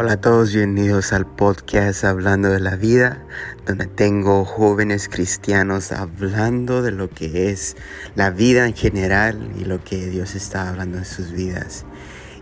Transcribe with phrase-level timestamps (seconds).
[0.00, 3.26] Hola a todos, bienvenidos al podcast Hablando de la Vida,
[3.66, 7.76] donde tengo jóvenes cristianos hablando de lo que es
[8.14, 11.84] la vida en general y lo que Dios está hablando en sus vidas.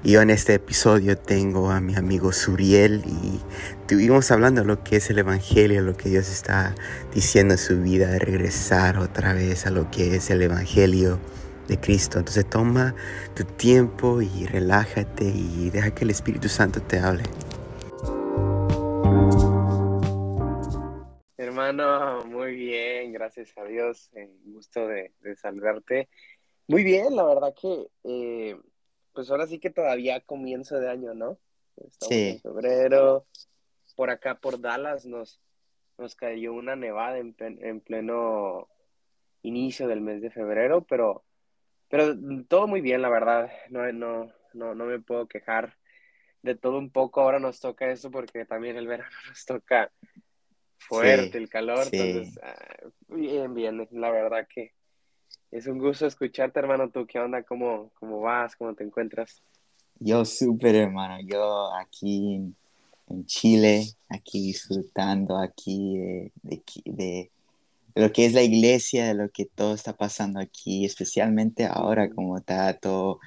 [0.05, 3.41] Y yo en este episodio tengo a mi amigo Suriel y
[3.81, 6.75] estuvimos hablando de lo que es el Evangelio, lo que Dios está
[7.15, 11.19] diciendo en su vida, de regresar otra vez a lo que es el Evangelio
[11.67, 12.19] de Cristo.
[12.19, 12.95] Entonces toma
[13.35, 17.25] tu tiempo y relájate y deja que el Espíritu Santo te hable.
[21.37, 26.09] Hermano, muy bien, gracias a Dios, eh, gusto de, saludarte.
[26.69, 28.57] Muy bien, la verdad que, eh,
[29.13, 31.39] pues ahora sí que todavía comienzo de año, ¿no?
[31.77, 33.27] Estamos en febrero,
[33.97, 35.41] por acá por Dallas nos,
[35.99, 38.69] nos cayó una nevada en, en pleno
[39.43, 41.26] inicio del mes de febrero, pero
[41.89, 42.15] pero
[42.49, 43.51] todo muy bien, la verdad.
[43.71, 45.77] No, no, no, no me puedo quejar
[46.43, 47.21] de todo un poco.
[47.21, 49.91] Ahora nos toca eso porque también el verano nos toca
[50.79, 51.87] fuerte el calor.
[51.91, 53.89] Entonces, ah, bien, bien.
[53.93, 54.73] La verdad que
[55.51, 56.91] es un gusto escucharte, hermano.
[56.91, 57.43] ¿Tú qué onda?
[57.43, 58.57] ¿Cómo, cómo vas?
[58.57, 59.43] ¿Cómo te encuentras?
[59.99, 61.19] Yo súper, hermano.
[61.25, 62.55] Yo aquí
[63.09, 67.31] en Chile, aquí disfrutando aquí de, de de
[67.97, 72.37] lo que es la iglesia, de lo que todo está pasando aquí, especialmente ahora como
[72.37, 73.21] está todo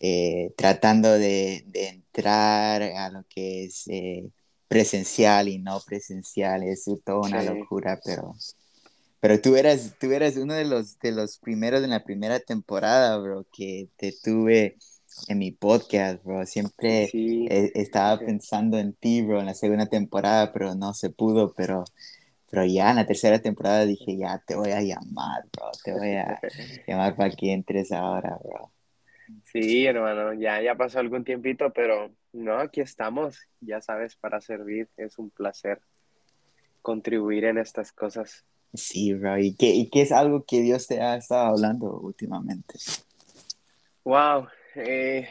[0.00, 4.30] eh, tratando de, entrar a lo que es eh,
[4.68, 8.34] presencial y no presencial, es toda una locura, pero,
[9.20, 13.18] pero tú eras, tú eras uno de los, de los primeros en la primera temporada,
[13.18, 14.78] bro, que te tuve
[15.28, 16.46] en mi podcast, bro.
[16.46, 17.10] Siempre
[17.74, 21.84] estaba pensando en ti, bro, en la segunda temporada, pero no se pudo, pero
[22.56, 25.70] pero ya en la tercera temporada dije, ya te voy a llamar, bro.
[25.84, 26.40] Te voy a
[26.88, 28.72] llamar para que entres ahora, bro.
[29.44, 33.46] Sí, hermano, ya, ya pasó algún tiempito, pero no, aquí estamos.
[33.60, 35.82] Ya sabes, para servir es un placer
[36.80, 38.46] contribuir en estas cosas.
[38.72, 39.36] Sí, bro.
[39.38, 42.78] ¿Y qué, y qué es algo que Dios te ha estado hablando últimamente?
[44.02, 45.28] Wow, eh,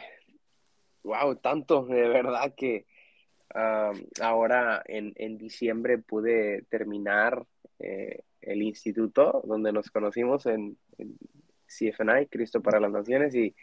[1.02, 2.86] wow, tanto, de verdad que
[4.20, 7.46] ahora en, en, diciembre pude terminar
[7.78, 10.78] eh, el instituto donde nos conocimos en,
[11.66, 13.54] CFNI, Cristo para las Naciones, y,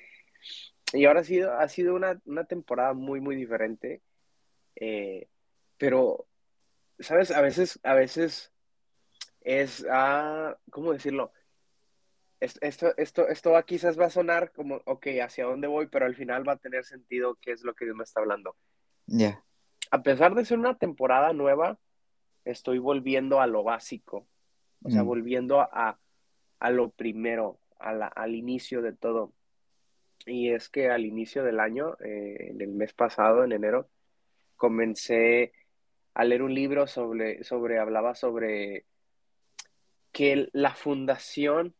[0.91, 4.01] y ahora ha sido, ha sido una, una temporada muy, muy diferente.
[4.75, 5.27] Eh,
[5.77, 6.27] pero,
[6.99, 7.31] ¿sabes?
[7.31, 8.51] A veces, a veces
[9.41, 11.31] es, ah, ¿cómo decirlo?
[12.41, 15.87] Esto, esto, esto quizás va a sonar como, ok, ¿hacia dónde voy?
[15.87, 18.57] Pero al final va a tener sentido qué es lo que Dios me está hablando.
[19.07, 19.41] Ya
[19.93, 21.77] a pesar de ser una temporada nueva,
[22.45, 24.25] estoy volviendo a lo básico,
[24.83, 25.05] o sea, mm.
[25.05, 25.99] volviendo a,
[26.71, 29.33] lo primero, al inicio de todo.
[30.25, 33.87] Y es que al inicio del año, eh, en el mes pasado, en enero,
[34.55, 35.53] comencé
[36.15, 38.85] a leer un libro sobre, sobre hablaba sobre
[40.11, 41.75] que la fundación,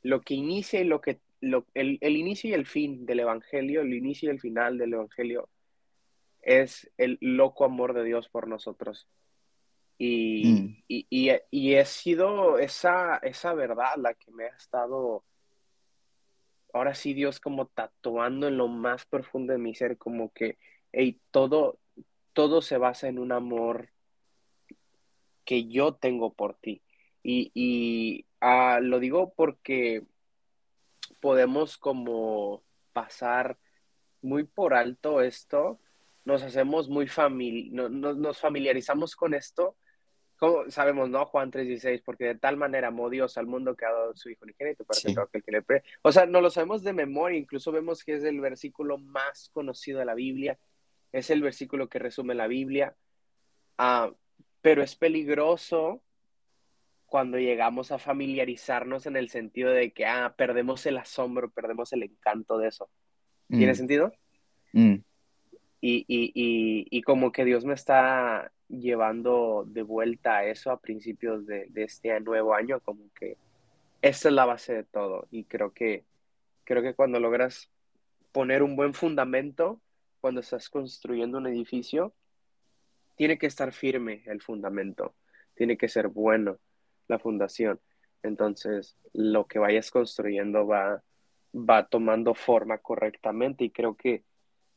[0.00, 3.92] lo que inicia y lo que, el, el inicio y el fin del Evangelio, el
[3.92, 5.50] inicio y el final del Evangelio,
[6.42, 9.08] es el loco amor de Dios por nosotros.
[9.98, 10.82] Y, mm.
[10.88, 11.06] y,
[11.50, 15.24] y, he sido esa, esa verdad la que me ha estado,
[16.72, 20.58] ahora sí Dios como tatuando en lo más profundo de mi ser, como que,
[20.90, 21.78] hey, todo,
[22.32, 23.90] todo se basa en un amor
[25.44, 26.82] que yo tengo por ti.
[27.22, 30.02] Y, y ah, lo digo porque
[31.20, 33.56] podemos como pasar
[34.20, 35.78] muy por alto esto
[36.24, 39.76] nos hacemos muy famili no, nos familiarizamos con esto,
[40.38, 41.24] como sabemos, ¿no?
[41.26, 44.44] Juan 3:16, porque de tal manera amó Dios al mundo que ha dado su Hijo
[44.44, 45.84] unigénito para que todo aquel que le pre...
[46.02, 50.00] O sea, no lo sabemos de memoria, incluso vemos que es el versículo más conocido
[50.00, 50.58] de la Biblia,
[51.12, 52.96] es el versículo que resume la Biblia,
[53.78, 54.10] ah,
[54.62, 56.02] pero es peligroso
[57.06, 62.04] cuando llegamos a familiarizarnos en el sentido de que, ah, perdemos el asombro, perdemos el
[62.04, 62.88] encanto de eso.
[63.48, 63.76] ¿Tiene mm.
[63.76, 64.12] sentido?
[64.72, 64.94] Mm.
[65.84, 70.80] Y, y, y, y, como que Dios me está llevando de vuelta a eso a
[70.80, 73.36] principios de, de, este nuevo año, como que
[74.00, 75.26] esta es la base de todo.
[75.32, 76.04] Y creo que,
[76.62, 77.68] creo que cuando logras
[78.30, 79.80] poner un buen fundamento,
[80.20, 82.14] cuando estás construyendo un edificio,
[83.16, 85.14] tiene que estar firme el fundamento,
[85.54, 86.58] tiene que ser bueno
[87.08, 87.80] la fundación.
[88.22, 91.02] Entonces, lo que vayas construyendo va,
[91.52, 94.22] va tomando forma correctamente y creo que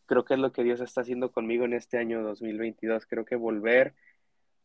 [0.06, 3.06] creo que es lo que Dios está haciendo conmigo en este año 2022.
[3.06, 3.96] Creo que volver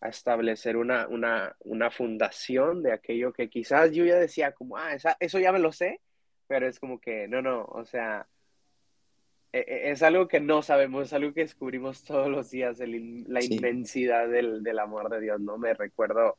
[0.00, 4.96] a establecer una, una, una fundación de aquello que quizás yo ya decía como, ah,
[5.19, 6.00] eso ya me lo sé,
[6.46, 8.26] pero es como que, no, no, o sea,
[9.52, 13.44] e, e, es algo que no sabemos, es algo que descubrimos todos los días, la
[13.44, 15.58] inmensidad del, del, amor de Dios, ¿no?
[15.58, 16.38] Me recuerdo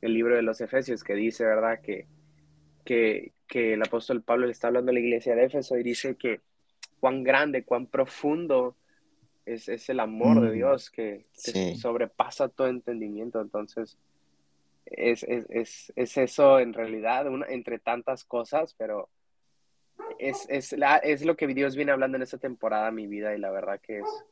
[0.00, 1.80] el libro de los Efesios que dice, ¿verdad?
[1.80, 2.06] Que,
[2.84, 6.16] que, que el apóstol Pablo le está hablando a la iglesia de Éfeso y dice
[6.16, 6.40] que
[7.04, 8.74] cuán grande, cuán profundo
[9.44, 11.26] es, es el amor de mm, Dios que,
[11.78, 13.42] sobrepasa todo entendimiento.
[13.42, 13.98] Entonces,
[14.86, 19.10] es, es, es, es eso en realidad, una, entre tantas cosas, pero
[20.18, 23.38] es, es, la, es lo que Dios viene hablando en esta temporada mi vida y
[23.38, 24.24] la verdad que es,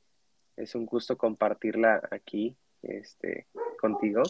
[0.57, 3.49] es un gusto compartirla aquí este,
[3.83, 4.23] contigo.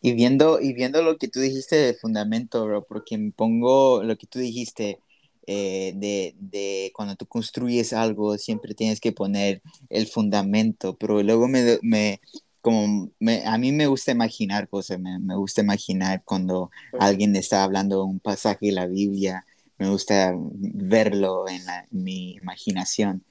[0.00, 4.16] Y viendo, y viendo lo que tú dijiste de fundamento, bro, porque me pongo lo
[4.16, 4.98] que tú dijiste
[5.46, 11.48] eh, de, de, cuando tú construyes algo, siempre tienes que poner el fundamento, pero luego
[11.48, 12.20] me, me
[12.60, 17.62] como me, a mí me gusta imaginar cosas, me, me gusta imaginar cuando alguien está
[17.62, 19.44] hablando un pasaje de la Biblia
[19.78, 23.24] me gusta verlo en, mi imaginación.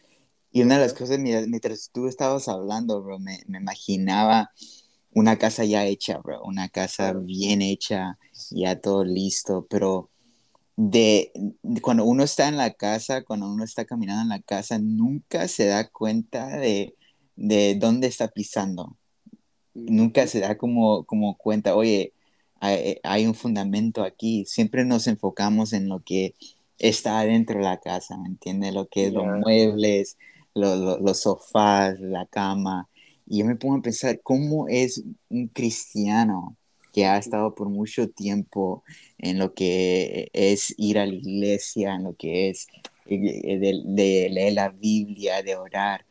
[0.51, 4.51] Y una de las cosas, mientras tú estabas hablando, bro, me, me, imaginaba
[5.11, 8.17] una casa ya hecha, bro, una casa bien hecha,
[8.51, 10.09] ya todo listo, pero
[10.75, 11.31] de,
[11.81, 15.67] cuando uno está en la casa, cuando uno está caminando en la casa, nunca se
[15.67, 16.95] da cuenta de,
[17.35, 18.97] de dónde está pisando.
[19.73, 22.13] Nunca se da como, como cuenta, oye,
[22.59, 24.45] hay, un fundamento aquí.
[24.45, 26.35] Siempre nos enfocamos en lo que
[26.79, 28.73] está dentro de la casa, ¿me entiendes?
[28.73, 30.17] Lo que es los muebles,
[30.53, 32.89] los sofás, la cama.
[33.27, 36.57] Y yo me pongo a pensar, ¿cómo es un cristiano
[36.95, 38.81] que ha estado por mucho tiempo
[39.17, 42.67] en lo que es ir a la iglesia, en lo que es
[43.05, 43.19] eh,
[43.59, 46.05] de, de leer la Biblia, de orar,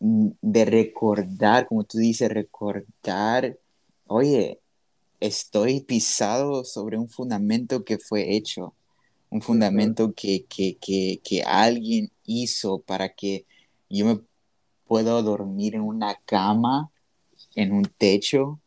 [0.00, 3.58] mm, de recordar, como tú dices, recordar,
[4.08, 4.60] oye,
[5.20, 8.74] estoy pisado sobre un fundamento que fue hecho,
[9.30, 13.46] un fundamento que, que, alguien hizo para que
[13.88, 14.20] yo me
[14.86, 16.90] pueda dormir en una cama,
[17.54, 18.59] en un techo.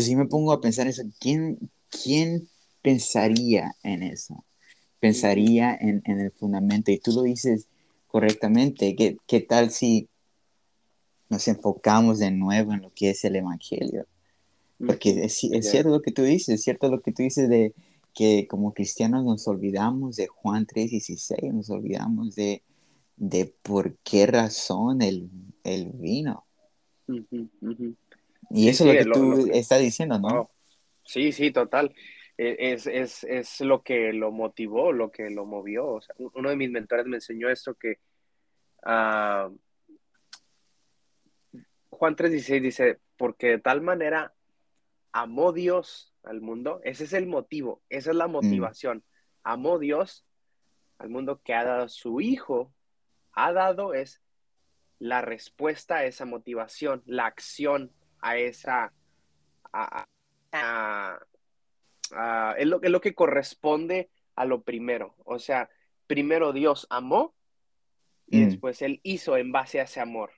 [0.00, 1.58] Entonces yo me pongo a pensar eso, ¿quién,
[1.90, 2.48] quién
[2.80, 4.46] pensaría en eso?
[4.98, 6.90] Pensaría en, el fundamento.
[6.90, 7.66] Y tú lo dices
[8.06, 10.08] correctamente, ¿qué, qué tal si
[11.28, 14.06] nos enfocamos de nuevo en lo que es el Evangelio?
[14.86, 15.38] Porque es,
[15.68, 17.74] cierto lo que tú dices, es cierto lo que tú dices de
[18.14, 22.62] que como cristianos nos olvidamos de Juan 3:16, nos olvidamos de,
[23.18, 25.28] de por qué razón el,
[25.92, 26.46] vino.
[28.50, 30.50] Y eso es lo que tú estás diciendo, ¿no?
[31.04, 31.94] Sí, sí, total.
[32.36, 36.00] E, es, lo que lo motivó, lo que lo movió.
[36.18, 37.98] uno de mis mentores me enseñó esto que
[38.84, 39.54] uh,
[41.90, 44.34] Juan 3:16 dice, porque de tal manera
[45.12, 48.32] amó Dios al mundo, ese es el motivo, esa es la mm.
[48.32, 49.04] motivación.
[49.42, 50.24] Amó Dios
[50.98, 52.72] al mundo que ha dado su Hijo,
[53.32, 54.20] ha dado es
[54.98, 58.92] la respuesta a esa motivación, la acción a esa,
[62.58, 65.14] es, lo, es lo que corresponde a lo primero.
[65.24, 65.68] O sea,
[66.06, 67.34] primero Dios amó
[68.26, 68.44] y mm.
[68.46, 70.30] después Él hizo en base a ese amor,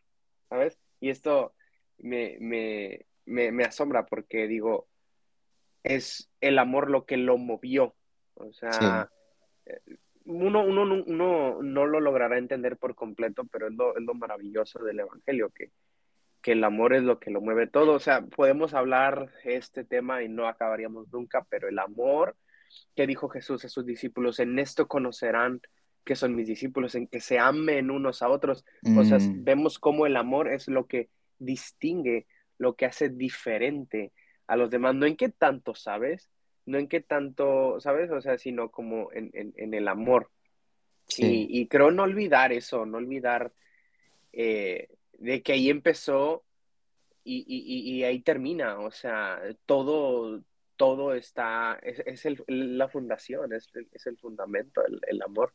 [0.48, 0.78] ¿sabes?
[1.00, 1.54] Y esto
[1.98, 4.88] me, me, me, asombra porque digo,
[5.82, 7.94] es el amor lo que lo movió.
[8.34, 9.10] O sea,
[10.24, 14.82] uno, uno, uno, no lo logrará entender por completo, pero es lo, es lo maravilloso
[14.82, 15.70] del Evangelio, que,
[16.42, 17.92] que, el amor es lo que lo mueve todo.
[17.92, 22.36] O sea, podemos hablar este tema y no acabaríamos nunca, pero el amor
[22.96, 25.60] que dijo Jesús a sus discípulos, en esto conocerán
[26.04, 28.64] que son mis discípulos, en que se amen unos a otros.
[28.96, 29.44] O sea, mm.
[29.44, 31.08] vemos cómo el amor es lo que
[31.38, 32.26] distingue
[32.58, 34.12] lo que hace diferente
[34.46, 36.30] a los demás, no en qué tanto sabes,
[36.66, 38.10] no en qué tanto, ¿sabes?
[38.10, 40.30] O sea, sino como en, el amor.
[41.18, 43.52] Y, creo no olvidar eso, no olvidar
[44.32, 44.88] eh,
[45.18, 46.44] de que ahí empezó
[47.24, 50.42] y, ahí termina, o sea, todo,
[50.76, 53.68] todo está, es, la fundación, es,
[54.06, 55.52] el fundamento, el, amor.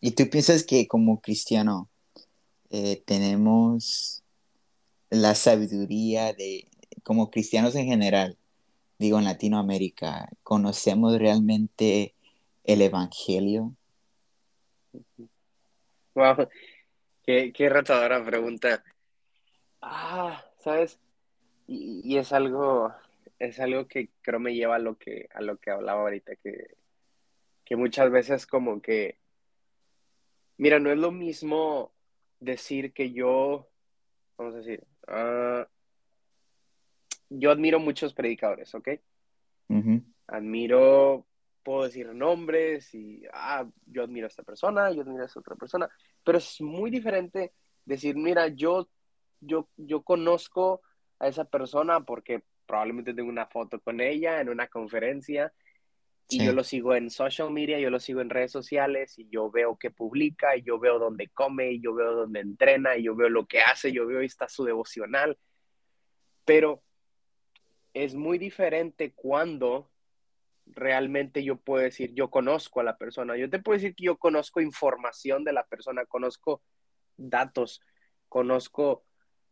[0.00, 1.90] ¿Y tú piensas que como cristiano
[2.70, 4.22] eh, tenemos
[5.10, 6.68] la sabiduría de,
[7.02, 8.38] como cristianos en general,
[8.98, 12.14] digo en Latinoamérica, ¿conocemos realmente
[12.64, 13.74] el Evangelio?
[16.14, 16.48] Wow,
[17.28, 18.82] qué, qué retadora pregunta.
[19.82, 20.98] Ah, ¿sabes?
[21.66, 22.94] Y, es algo,
[23.38, 26.76] es algo que creo me lleva a lo que, a lo que hablaba ahorita, que,
[27.66, 29.18] que muchas veces como que,
[30.56, 31.92] mira, no es lo mismo
[32.40, 33.68] decir que yo,
[34.38, 35.68] vamos a decir, Ah,
[37.28, 38.88] yo admiro muchos predicadores, ¿ok?
[40.28, 41.26] Admiro
[41.62, 45.54] puedo decir nombres y, ah, yo admiro a esta persona, yo admiro a esta otra
[45.54, 45.86] persona,
[46.28, 47.54] pero es muy diferente
[47.86, 48.86] decir, mira, yo,
[49.40, 50.82] yo, yo conozco
[51.18, 55.54] a esa persona porque probablemente tengo una foto con ella en una conferencia
[56.28, 59.50] y yo lo sigo en social media, yo lo sigo en redes sociales y yo
[59.50, 63.16] veo que publica y yo veo dónde come y yo veo dónde entrena y yo
[63.16, 65.38] veo lo que hace, yo veo ahí está su devocional.
[66.44, 66.82] Pero
[67.94, 69.90] es muy diferente cuando
[70.74, 73.36] realmente yo puedo decir, yo conozco a la persona.
[73.36, 76.62] Yo te puedo decir que yo conozco información de la persona, conozco
[77.16, 77.80] datos,
[78.28, 79.04] conozco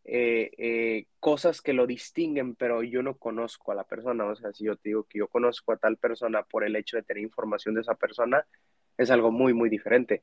[0.05, 4.25] eh, eh, cosas que lo distinguen, pero yo no conozco a la persona.
[4.27, 6.97] O sea, si yo te digo que yo conozco a tal persona por el hecho
[6.97, 8.47] de tener información de esa persona,
[8.97, 10.23] es algo muy, muy diferente.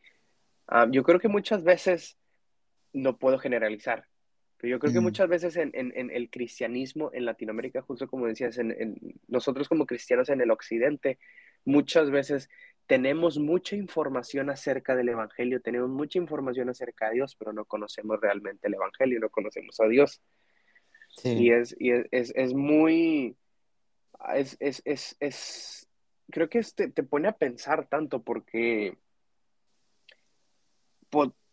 [0.67, 2.17] Ah, yo creo que muchas veces
[2.93, 4.07] no puedo generalizar,
[4.67, 5.03] yo creo que mm.
[5.03, 10.41] muchas veces en, el cristianismo en Latinoamérica, justo como decías, en, nosotros como cristianos en
[10.41, 11.19] el occidente,
[11.65, 12.49] muchas veces
[12.87, 18.19] tenemos mucha información acerca del Evangelio, tenemos mucha información acerca de Dios, pero no conocemos
[18.19, 20.21] realmente el Evangelio, no conocemos a Dios.
[21.23, 21.75] Y, es,
[22.11, 23.37] es, muy,
[24.33, 25.87] es, es,
[26.31, 28.97] creo que te, te pone a pensar tanto porque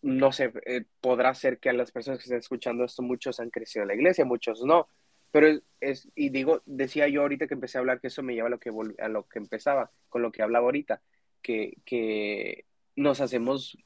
[0.02, 3.50] no sé, eh, podrá ser que a las personas que estén escuchando esto, muchos han
[3.50, 4.88] crecido en la iglesia, muchos no.
[5.30, 8.48] Pero es, y digo, decía yo ahorita que empecé a hablar que eso me lleva
[8.48, 11.02] a lo que, a lo que empezaba, con lo que hablaba ahorita,
[11.42, 12.64] que, que
[12.96, 13.78] nos hacemos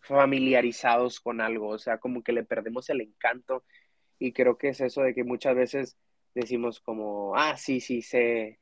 [0.00, 3.64] familiarizados con algo, o sea, como que le perdemos el encanto
[4.18, 5.96] y creo que es eso de que muchas veces
[6.34, 8.60] decimos como, ah, sí, sí, sé.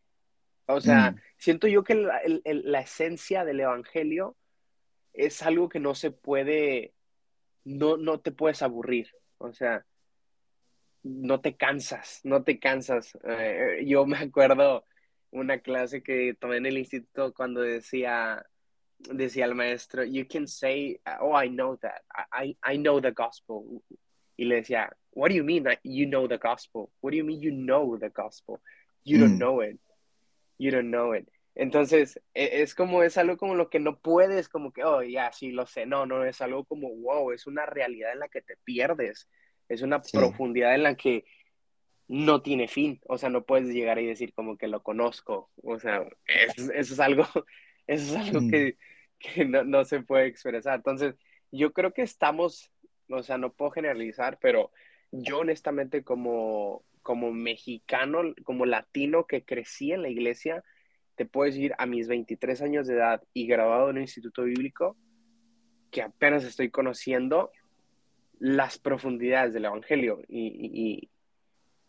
[0.67, 1.21] O sea, mm.
[1.37, 4.37] siento yo que la, la esencia del Evangelio
[5.13, 6.95] es algo que no se puede,
[7.65, 9.85] no, no te puedes aburrir, o sea,
[11.03, 13.17] no te cansas, no te cansas.
[13.25, 14.85] Eh, yo me acuerdo
[15.31, 18.45] una clase que tomé en el instituto cuando decía,
[18.99, 22.03] decía el maestro, you can say, oh, I know that,
[22.33, 23.83] I, I know the gospel.
[24.37, 26.91] Y le decía, what do you mean that you know the gospel?
[27.01, 28.61] What do you mean you know the gospel?
[29.05, 29.39] You don't mm.
[29.39, 29.79] know it.
[30.59, 31.29] You don't know it.
[31.61, 35.31] Entonces, e, es como, es algo como lo que no puedes, como que, oh, ya,
[35.31, 35.85] sí, lo sé.
[35.85, 39.29] No, no, es algo como, wow, es una realidad en la que te pierdes.
[39.69, 41.27] Es una profundidad en la que
[42.09, 42.99] no tiene fin.
[43.07, 45.51] O sea, no puedes llegar y decir como que lo conozco.
[45.63, 47.27] O sea, eso, es algo,
[47.87, 48.51] eso es algo mm.
[48.51, 48.79] que,
[49.19, 50.77] que no, no, se puede expresar.
[50.77, 51.15] Entonces,
[51.53, 52.73] yo creo que estamos,
[53.11, 54.73] o sea, no puedo generalizar, pero
[55.11, 60.65] yo honestamente como, como mexicano, como latino que crecí en la iglesia,
[61.21, 64.97] te puedo decir a mis 23 años de edad y graduado en un instituto bíblico
[65.91, 67.51] que apenas estoy conociendo
[68.39, 71.11] las profundidades del Evangelio y,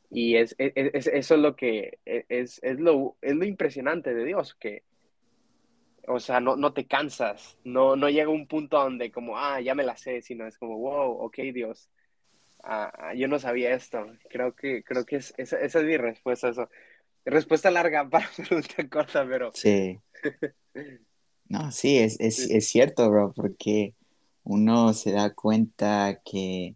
[0.09, 4.83] y, es, eso es lo que e, es, lo, es lo impresionante de Dios, que,
[6.09, 9.75] o sea, no, no te cansas, no, no llega un punto donde como, ah, ya
[9.75, 11.89] me la sé, sino es como, wow, ok, Dios,
[12.63, 14.05] ah, ah, yo no sabía esto.
[14.29, 16.69] Creo que, creo que es, esa, esa es mi respuesta a eso.
[17.25, 19.51] Respuesta larga para pregunta corta, pero.
[19.53, 19.99] Sí.
[21.47, 23.93] No, sí, es, es, es, cierto, bro, porque
[24.43, 26.75] uno se da cuenta que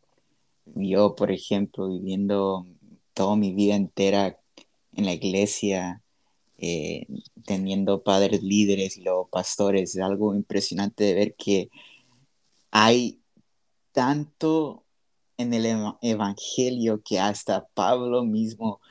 [0.65, 2.65] yo, por ejemplo, viviendo
[3.13, 4.37] toda mi vida entera
[4.93, 6.01] en la iglesia,
[6.57, 7.05] eh,
[7.45, 11.69] teniendo padres líderes y luego pastores, es algo impresionante de ver que
[12.71, 13.21] hay
[13.91, 14.83] tanto
[15.37, 18.81] en el evangelio que hasta Pablo mismo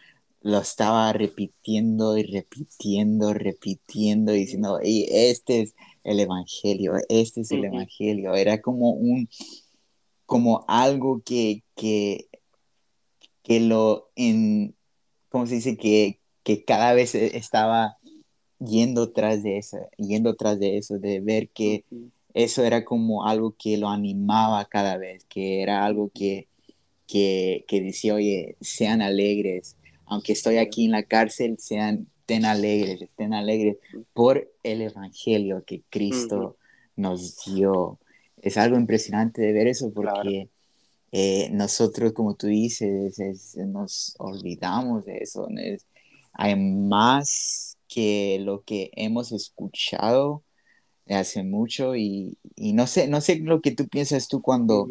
[0.45, 5.75] lo estaba repitiendo y repitiendo, repitiendo, diciendo, y este es
[6.05, 8.35] el Evangelio, este es el Evangelio.
[8.35, 9.27] Era como un,
[10.27, 12.29] como algo que, que,
[13.43, 14.77] que lo, en,
[15.31, 15.79] ¿cómo se dice?
[15.79, 17.97] Que, que cada vez e, estaba
[18.59, 21.87] yendo tras de eso, yendo tras de eso, de ver que
[22.35, 26.49] eso era como algo que lo animaba cada vez, que era algo que,
[27.07, 29.79] que, que decía, oye, sean alegres,
[30.14, 33.76] aunque estoy aquí en la cárcel, sean, estén alegres, estén alegres
[34.12, 36.56] por el Evangelio que Cristo
[36.97, 37.99] nos dio.
[38.40, 40.49] Es algo impresionante de ver eso porque
[41.12, 45.49] eh, nosotros, como tú dices, nos olvidamos de eso.
[46.33, 50.42] hay más que lo que hemos escuchado
[51.09, 54.88] hace mucho y, no sé, no sé lo que tú piensas tú cuando,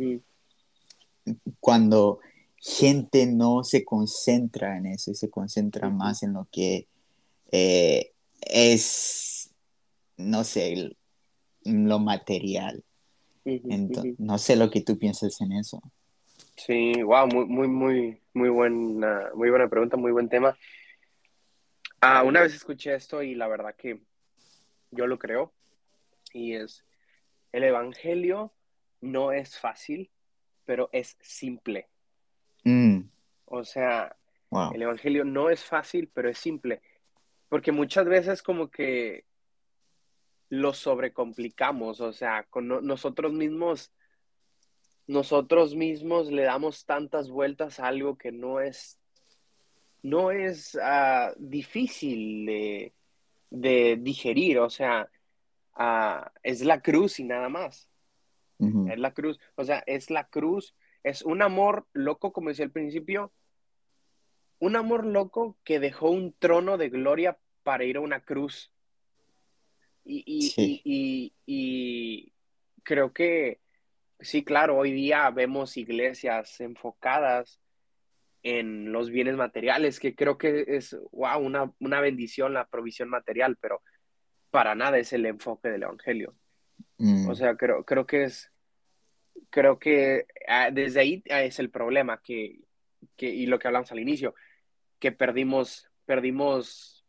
[1.59, 2.19] cuando
[2.63, 6.87] gente no se concentra en eso y se concentra más en lo que
[7.51, 9.53] eh, es,
[10.15, 10.95] no sé,
[11.65, 12.83] lo material.
[14.17, 15.81] no sé lo que tú piensas en eso.
[16.55, 20.57] Sí, wow, muy, muy, muy, muy buena, muy buena pregunta, muy buen tema.
[21.99, 23.99] Ah, una vez escuché esto y la verdad que
[24.91, 25.51] yo lo creo.
[26.31, 26.85] Y es,
[27.51, 28.53] el Evangelio
[29.01, 30.09] no es fácil,
[30.65, 31.89] pero es simple.
[32.63, 33.01] Mm,
[33.45, 34.15] O sea,
[34.49, 34.71] wow.
[34.73, 36.81] el Evangelio no es fácil, pero es simple.
[37.49, 39.25] Porque muchas veces como que
[40.49, 43.91] lo sobrecomplicamos, o sea, con no- nosotros mismos,
[45.07, 48.99] nosotros mismos le damos tantas vueltas a algo que no es,
[50.01, 52.93] no es ah, difícil de,
[53.49, 55.09] de digerir, o sea,
[55.73, 57.89] ah, es la cruz y nada más.
[58.89, 62.71] Es la cruz, o sea, es la cruz, es un amor loco, como decía al
[62.71, 63.31] principio,
[64.59, 68.71] un amor loco que dejó un trono de gloria para ir a una cruz.
[70.05, 70.81] Y, y, Sí.
[70.83, 72.33] y, y, y
[72.83, 73.59] creo que,
[74.19, 77.59] sí, claro, hoy día vemos iglesias enfocadas
[78.41, 83.57] en los bienes materiales, que creo que es, wow, una, una bendición la provisión material,
[83.59, 83.81] pero
[84.51, 86.35] para nada es el enfoque del Evangelio.
[86.97, 88.52] Mm, O sea, creo, creo que es,
[89.53, 92.59] creo que ah, desde ahí ah, es el problema que,
[93.15, 94.33] que, y lo que hablamos al inicio,
[94.97, 97.05] que perdimos, perdimos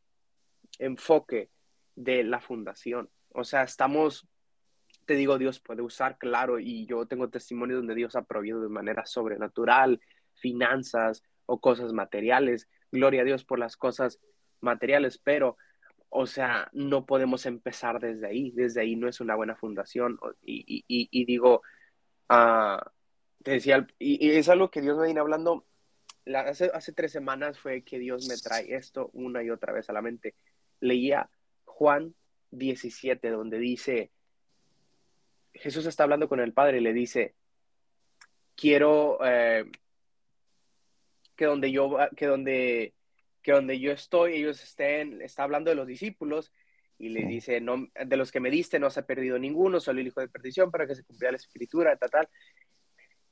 [0.79, 1.49] enfoque
[1.97, 3.09] de la fundación.
[3.31, 4.29] O sea, estamos,
[5.07, 8.69] te digo, Dios puede usar, claro, y yo tengo testimonio donde Dios ha prohibido de
[8.69, 10.03] manera sobrenatural,
[10.35, 12.69] finanzas o cosas materiales.
[12.93, 14.21] Gloria a Dios por las cosas
[14.61, 15.57] materiales, pero,
[16.11, 18.51] o sea, no podemos empezar desde ahí.
[18.51, 20.19] Desde ahí no es una buena fundación.
[20.43, 21.63] Y, y digo,
[22.29, 25.67] te decía, y, es algo que Dios me viene hablando.
[26.25, 29.91] La, hace, hace tres semanas fue que Dios me trae esto una y otra vez
[29.91, 30.35] a la mente.
[30.81, 31.29] Leía
[31.65, 32.15] Juan
[32.51, 34.11] 17, donde dice,
[35.53, 37.35] Jesús está hablando con el Padre y le dice,
[38.57, 39.71] quiero eh,
[41.37, 42.95] que donde yo, que donde,
[43.43, 46.53] que donde yo estoy, ellos estén, está hablando de los discípulos
[46.99, 47.27] y le Sí.
[47.27, 50.21] dice, no, de los que me diste no se ha perdido ninguno, solo el hijo
[50.21, 52.29] de perdición para que se cumpliera la escritura, tal, tal.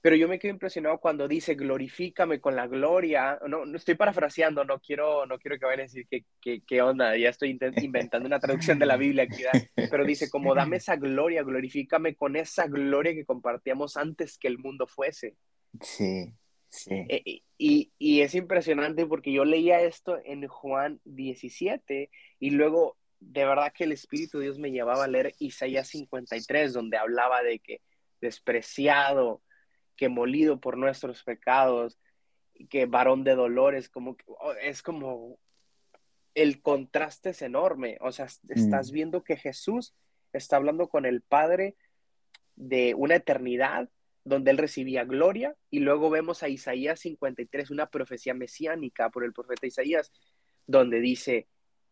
[0.00, 3.38] Pero yo me quedo impresionado cuando dice, glorifícame con la gloria.
[3.46, 6.82] No, no estoy parafraseando, no quiero, no quiero que vayan a decir que, que, que
[6.82, 9.44] onda, ya estoy inventando una traducción de la Biblia aquí,
[9.88, 14.58] pero dice, como dame esa gloria, glorifícame con esa gloria que compartíamos antes que el
[14.58, 15.36] mundo fuese.
[15.80, 16.34] Sí,
[16.68, 17.06] sí.
[17.08, 22.10] E- Y, y es impresionante porque yo leía esto en Juan 17
[22.40, 26.72] y luego de verdad que el Espíritu de Dios me llevaba a leer Isaías 53,
[26.72, 27.80] donde hablaba de que
[28.20, 29.42] despreciado,
[29.96, 31.98] que molido por nuestros pecados,
[32.68, 35.38] que varón de dolores, como que, oh, es como
[36.34, 38.94] el contraste es enorme, o sea, estás Mm.
[38.94, 39.94] viendo que Jesús
[40.32, 41.76] está hablando con el Padre
[42.56, 43.88] de una eternidad
[44.24, 49.32] donde él recibía gloria y luego vemos a Isaías 53, una profecía mesiánica por el
[49.32, 50.12] profeta Isaías,
[50.66, 51.48] donde dice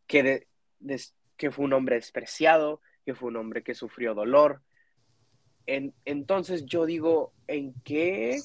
[0.07, 4.61] que, de- des- que fue un hombre despreciado, que fue un hombre que sufrió dolor.
[5.65, 8.39] En- entonces yo digo, ¿en qué?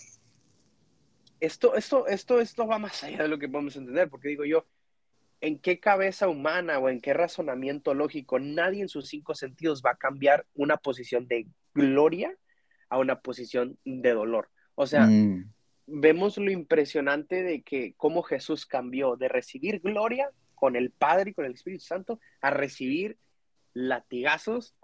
[1.41, 4.65] Esto, esto, esto, esto va más allá de lo que podemos entender, porque digo yo,
[5.41, 9.91] ¿en qué cabeza humana o en qué razonamiento lógico nadie en sus cinco sentidos va
[9.91, 12.34] a cambiar una posición de gloria
[12.88, 14.49] a una posición de dolor?
[14.75, 15.51] O sea, Mm,
[15.88, 21.34] vemos lo impresionante de que cómo Jesús cambió de recibir gloria con el Padre y
[21.34, 23.18] con el Espíritu Santo a recibir
[23.74, 24.76] latigazos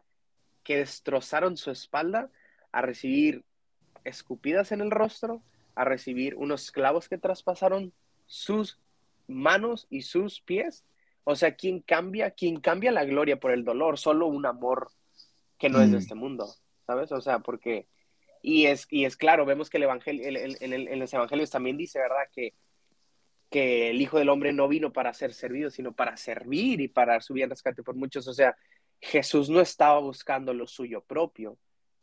[0.64, 2.30] que destrozaron su espalda,
[2.72, 3.44] a recibir
[4.04, 5.42] escupidas en el rostro,
[5.76, 7.94] a recibir unos clavos que traspasaron
[8.28, 8.78] sus
[9.28, 10.84] manos y sus pies.
[11.24, 12.32] O sea, ¿quién cambia?
[12.32, 13.98] ¿Quién cambia la gloria por el dolor?
[13.98, 14.92] Solo un amor
[15.58, 16.00] que no es de Mm.
[16.00, 16.48] este mundo,
[16.86, 17.12] ¿sabes?
[17.12, 17.88] O sea, porque...
[18.44, 21.52] Y es, y es claro, vemos que el evangelio, el- el- el- en los evangelios
[21.52, 22.28] también dice, ¿verdad?
[22.34, 22.56] Que,
[23.52, 27.14] que el Hijo del Hombre no vino para ser servido, sino para servir y para
[27.14, 28.28] dar su vida en rescate por muchos.
[28.28, 28.56] O sea,
[29.02, 31.58] Jesús no estaba buscando lo suyo propio.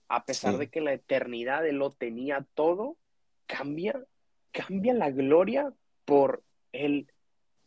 [0.08, 0.58] A pesar Sí.
[0.60, 2.96] de que en la eternidad él lo tenía todo,
[3.46, 3.98] cambia,
[4.52, 5.72] cambia la gloria
[6.04, 7.10] por el,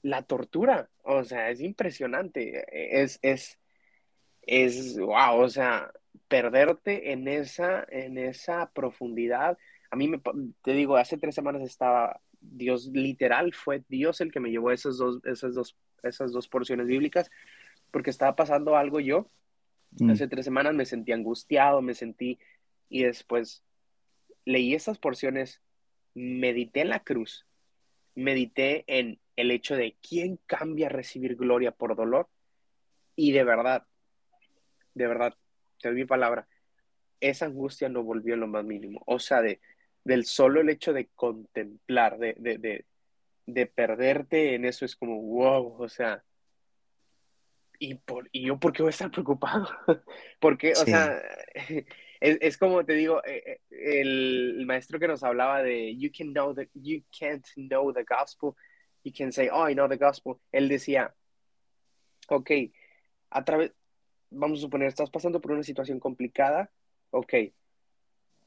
[0.03, 0.89] la tortura.
[1.03, 2.63] O sea, es impresionante.
[3.01, 3.57] Es, es,
[4.43, 5.91] es, wow, o sea,
[6.27, 9.57] perderte en esa, en esa profundidad.
[9.89, 10.21] A mí me,
[10.61, 14.97] te digo, hace tres semanas estaba, Dios literal, fue Dios el que me llevó esas
[14.97, 17.29] dos, esas dos, esas dos porciones bíblicas,
[17.91, 19.27] porque estaba pasando algo yo.
[19.91, 22.39] mm, Hace tres semanas me sentí angustiado, me sentí,
[22.89, 23.63] y después
[24.45, 25.61] leí esas porciones,
[26.13, 27.45] medité en la cruz,
[28.15, 32.27] medité en el hecho de quién cambia a recibir gloria por dolor,
[33.15, 33.85] y de verdad,
[34.93, 35.35] de verdad,
[35.79, 36.47] te doy mi palabra,
[37.19, 39.03] esa angustia no volvió en lo más mínimo.
[39.05, 39.61] O sea, de,
[40.03, 42.85] del solo el hecho de contemplar, de, de, de,
[43.45, 46.23] de perderte en eso es como, wow, o sea,
[47.79, 49.67] ¿y, por, ¿y yo por qué voy a estar preocupado?
[50.39, 51.21] Porque, o sea,
[52.19, 56.11] es, es, como te digo, eh, eh, el, el, maestro que nos hablaba de, you,
[56.15, 58.55] can know the, you can't know the gospel,
[59.03, 60.35] you can say, oh, I know the gospel.
[60.51, 61.13] Él decía,
[62.29, 62.51] ok,
[63.31, 63.71] a través,
[64.29, 66.71] vamos a suponer, estás pasando por una situación complicada,
[67.09, 67.33] ok,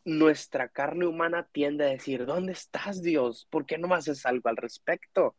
[0.04, 3.46] nuestra carne humana tiende a decir, ¿dónde estás, Dios?
[3.50, 5.36] ¿Por qué no me haces algo al respecto?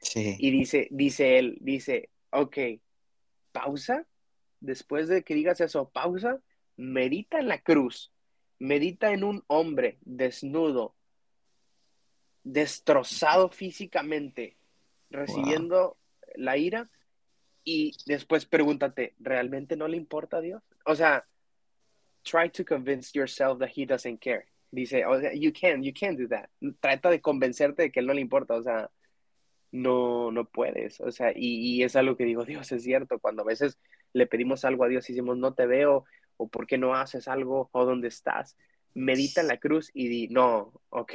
[0.00, 0.36] Sí.
[0.38, 2.58] Y dice, dice él, dice, ok,
[3.52, 4.06] pausa,
[4.60, 6.40] después de que digas eso, pausa,
[6.76, 8.12] medita en la cruz,
[8.58, 10.94] medita en un hombre desnudo,
[12.42, 14.56] destrozado físicamente,
[15.10, 15.96] recibiendo wow.
[16.36, 16.90] la ira,
[17.64, 20.62] y después pregúntate, ¿realmente no le importa a Dios?
[20.86, 21.26] O sea,
[22.28, 24.46] try to convince yourself that he doesn't care.
[24.70, 26.48] Dice, o sea, you can, you can't do that.
[26.80, 28.90] Trata de convencerte de que él no le importa, o sea,
[29.72, 31.00] no, no puedes.
[31.00, 33.78] O sea, y, y, es algo que digo, Dios, es cierto, cuando a veces
[34.12, 36.04] le pedimos algo a Dios y decimos, no te veo,
[36.36, 38.56] o por qué no haces algo, o dónde estás,
[38.94, 41.14] medita en la cruz y di, no, ok,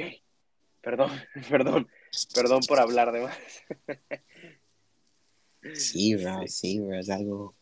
[0.80, 1.10] perdón,
[1.50, 1.88] perdón,
[2.34, 3.38] perdón por hablar de más.
[5.74, 7.54] Sí, bro, sí, bro, es algo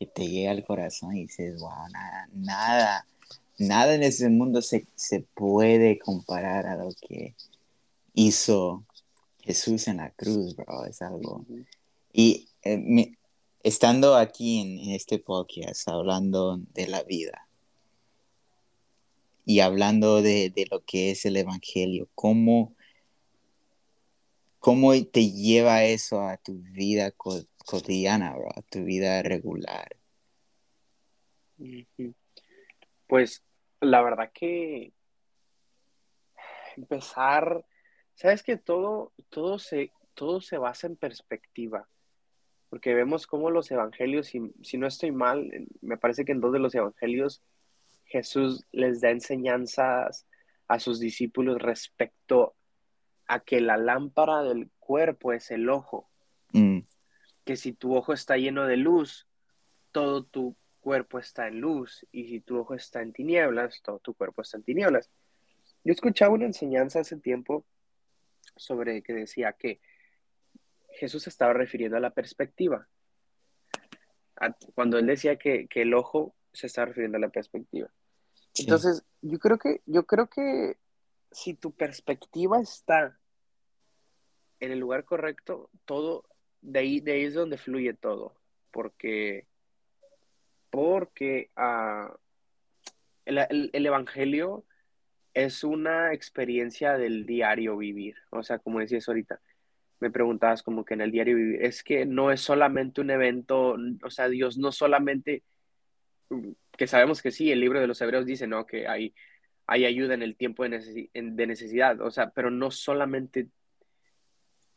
[0.00, 3.06] que te llega al corazón y dices, wow, nada, nada,
[3.58, 7.34] nada en ese mundo se, se puede comparar a lo que
[8.14, 8.82] hizo
[9.42, 11.44] Jesús en la cruz, bro, es algo.
[12.14, 13.18] Y eh, me,
[13.62, 17.46] estando aquí en, en, este podcast hablando de la vida
[19.44, 22.72] y hablando de, de lo que es el Evangelio, ¿cómo,
[24.60, 27.12] ¿cómo te lleva eso a tu vida
[27.64, 29.96] cotidiana, bro, a tu vida regular?
[33.06, 33.42] Pues
[33.80, 34.92] la verdad que
[36.76, 37.64] empezar
[38.20, 41.88] Sabes que todo, todo, se, todo se basa en perspectiva,
[42.68, 46.52] porque vemos cómo los evangelios, si, si no estoy mal, me parece que en dos
[46.52, 47.42] de los evangelios
[48.04, 50.26] Jesús les da enseñanzas
[50.68, 52.54] a sus discípulos respecto
[53.26, 56.10] a que la lámpara del cuerpo es el ojo.
[56.52, 56.80] Mm.
[57.50, 59.26] Que si tu ojo está lleno de luz,
[59.90, 62.06] todo tu cuerpo está en luz.
[62.12, 65.10] Y si tu ojo está en tinieblas, todo tu cuerpo está en tinieblas.
[65.82, 67.66] Yo escuchaba una enseñanza hace tiempo
[68.54, 69.80] sobre que decía que
[70.92, 72.86] Jesús estaba refiriendo a la perspectiva.
[74.76, 77.90] Cuando él decía que, que el ojo se estaba refiriendo a la perspectiva.
[78.52, 78.62] Sí.
[78.62, 80.78] Entonces, yo creo que, yo creo que
[81.32, 83.18] si tu perspectiva está
[84.60, 86.30] en el lugar correcto, todo,
[86.62, 88.36] de ahí, de ahí es donde fluye todo.
[88.70, 89.46] Porque,
[90.70, 91.50] porque
[93.24, 94.64] el, el, el, Evangelio
[95.34, 98.16] es una experiencia del diario vivir.
[98.30, 99.40] O sea, como decías ahorita,
[100.00, 103.76] me preguntabas como que en el diario vivir, es que no es solamente un evento,
[104.02, 105.44] o sea, Dios no solamente,
[106.76, 108.66] que sabemos que sí, el libro de los hebreos dice, ¿no?
[108.66, 109.14] Que hay,
[109.66, 113.48] hay ayuda en el tiempo de, necesi de necesidad, o sea, pero no solamente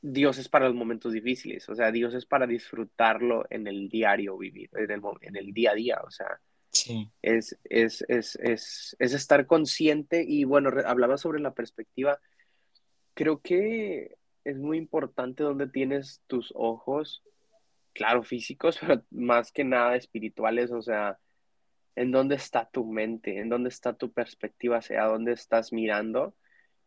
[0.05, 4.37] Dios es para los momentos difíciles, o sea, Dios es para disfrutarlo en el diario
[4.37, 6.39] vivir, en el, en el día a día, o sea,
[6.73, 7.11] Sí.
[7.21, 12.19] Es, es, es, es, es estar consciente y bueno, hablaba sobre la perspectiva.
[13.13, 17.23] Creo que es muy importante donde tienes tus ojos,
[17.93, 21.19] claro, físicos, pero más que nada espirituales, o sea,
[21.95, 26.35] en dónde está tu mente, en dónde está tu perspectiva, hacia dónde estás mirando.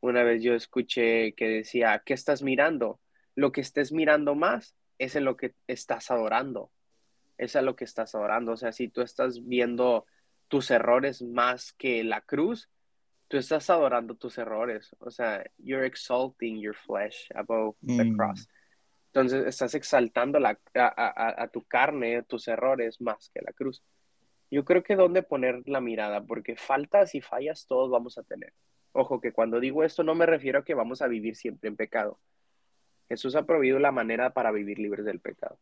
[0.00, 3.00] Una vez yo escuché que decía, ¿qué estás mirando?
[3.36, 6.72] Lo que estés mirando más es en lo que estás adorando
[7.38, 8.52] es a lo que estás adorando.
[8.52, 10.06] O sea, si tú estás viendo
[10.48, 12.70] tus errores más que la cruz,
[13.28, 14.94] tú estás adorando tus errores.
[14.98, 17.96] O sea, you're exalting your flesh above mm.
[17.96, 18.48] the cross.
[19.08, 23.82] Entonces estás exaltando la, a, a, a, tu carne, tus errores más que la cruz.
[24.50, 28.52] Yo creo que dónde poner la mirada, porque faltas y fallas todos vamos a tener.
[28.92, 31.76] Ojo que cuando digo esto no me refiero a que vamos a vivir siempre en
[31.76, 32.20] pecado.
[33.08, 35.58] Jesús ha prohibido la manera para vivir libres del pecado.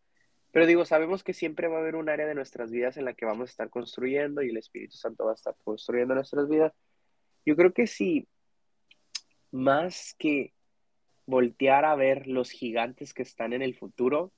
[0.51, 3.15] Pero digo, sabemos que siempre va a haber un área de nuestras vidas en la
[3.15, 6.73] que vamos a estar construyendo y el Espíritu Santo va a estar construyendo nuestras vidas.
[7.45, 8.29] Yo creo que sí,
[9.51, 10.53] más que
[11.27, 14.33] voltear a ver los gigantes que están en el futuro,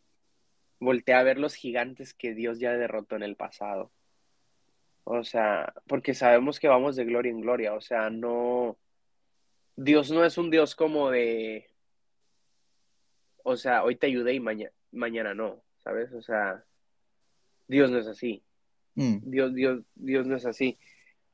[0.81, 3.93] voltea a ver los gigantes que Dios ya derrotó en el pasado.
[5.05, 7.75] O sea, porque sabemos que vamos de gloria en gloria.
[7.75, 8.77] O sea, no.
[9.77, 11.71] Dios no es un Dios como de.
[13.49, 15.63] O sea, hoy te ayudé y mañana, mañana no.
[15.87, 16.13] ¿sabes?
[16.13, 16.65] O sea,
[17.69, 18.43] Dios no es así.
[18.97, 19.19] Mm.
[19.23, 20.79] Dios, Dios, Dios no es así.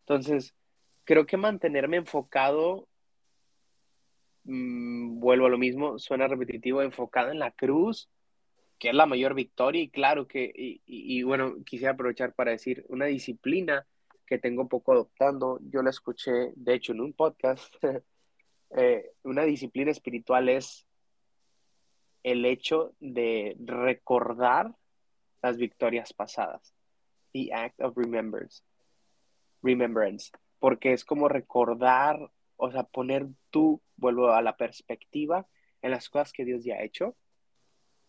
[0.00, 0.54] Entonces,
[1.04, 2.86] creo que mantenerme enfocado,
[4.44, 8.10] mmm, vuelvo a lo mismo, suena repetitivo, enfocado en la cruz,
[8.78, 13.06] que es la mayor victoria y claro que, y, bueno, quisiera aprovechar para decir, una
[13.06, 13.86] disciplina
[14.26, 17.74] que tengo poco adoptando, yo la escuché, de hecho, en un podcast,
[18.76, 20.86] eh, una disciplina espiritual es
[22.22, 24.74] el hecho de recordar
[25.42, 26.74] las victorias pasadas,
[27.32, 28.62] the act of remembrance,
[29.62, 35.46] remembrance, porque es como recordar, o sea, poner tú, vuelvo a la perspectiva
[35.80, 37.16] en las cosas que Dios ya ha hecho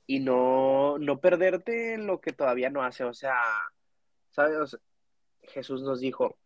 [0.05, 3.03] y no, no perderte en lo que todavía no hace.
[3.03, 3.35] O sea,
[4.31, 4.77] ¿sabes?
[5.43, 6.37] Jesús nos dijo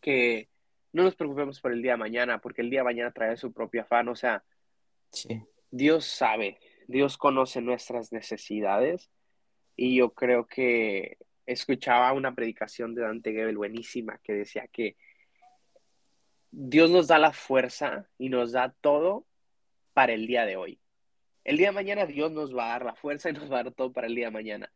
[0.00, 0.48] que
[0.92, 3.52] no nos preocupemos por el día de mañana, porque el día de mañana trae su
[3.52, 4.08] propio afán.
[4.08, 4.42] O sea,
[5.70, 9.10] Dios sabe, Dios conoce nuestras necesidades
[9.76, 14.96] y yo creo que escuchaba una predicación de Dante Gebel buenísima que decía que
[16.50, 19.26] Dios nos da la fuerza y nos da todo
[19.92, 20.80] para el día de hoy.
[21.44, 23.64] El día de mañana Dios nos va a dar la fuerza y nos va a
[23.64, 24.72] dar todo para el día de mañana.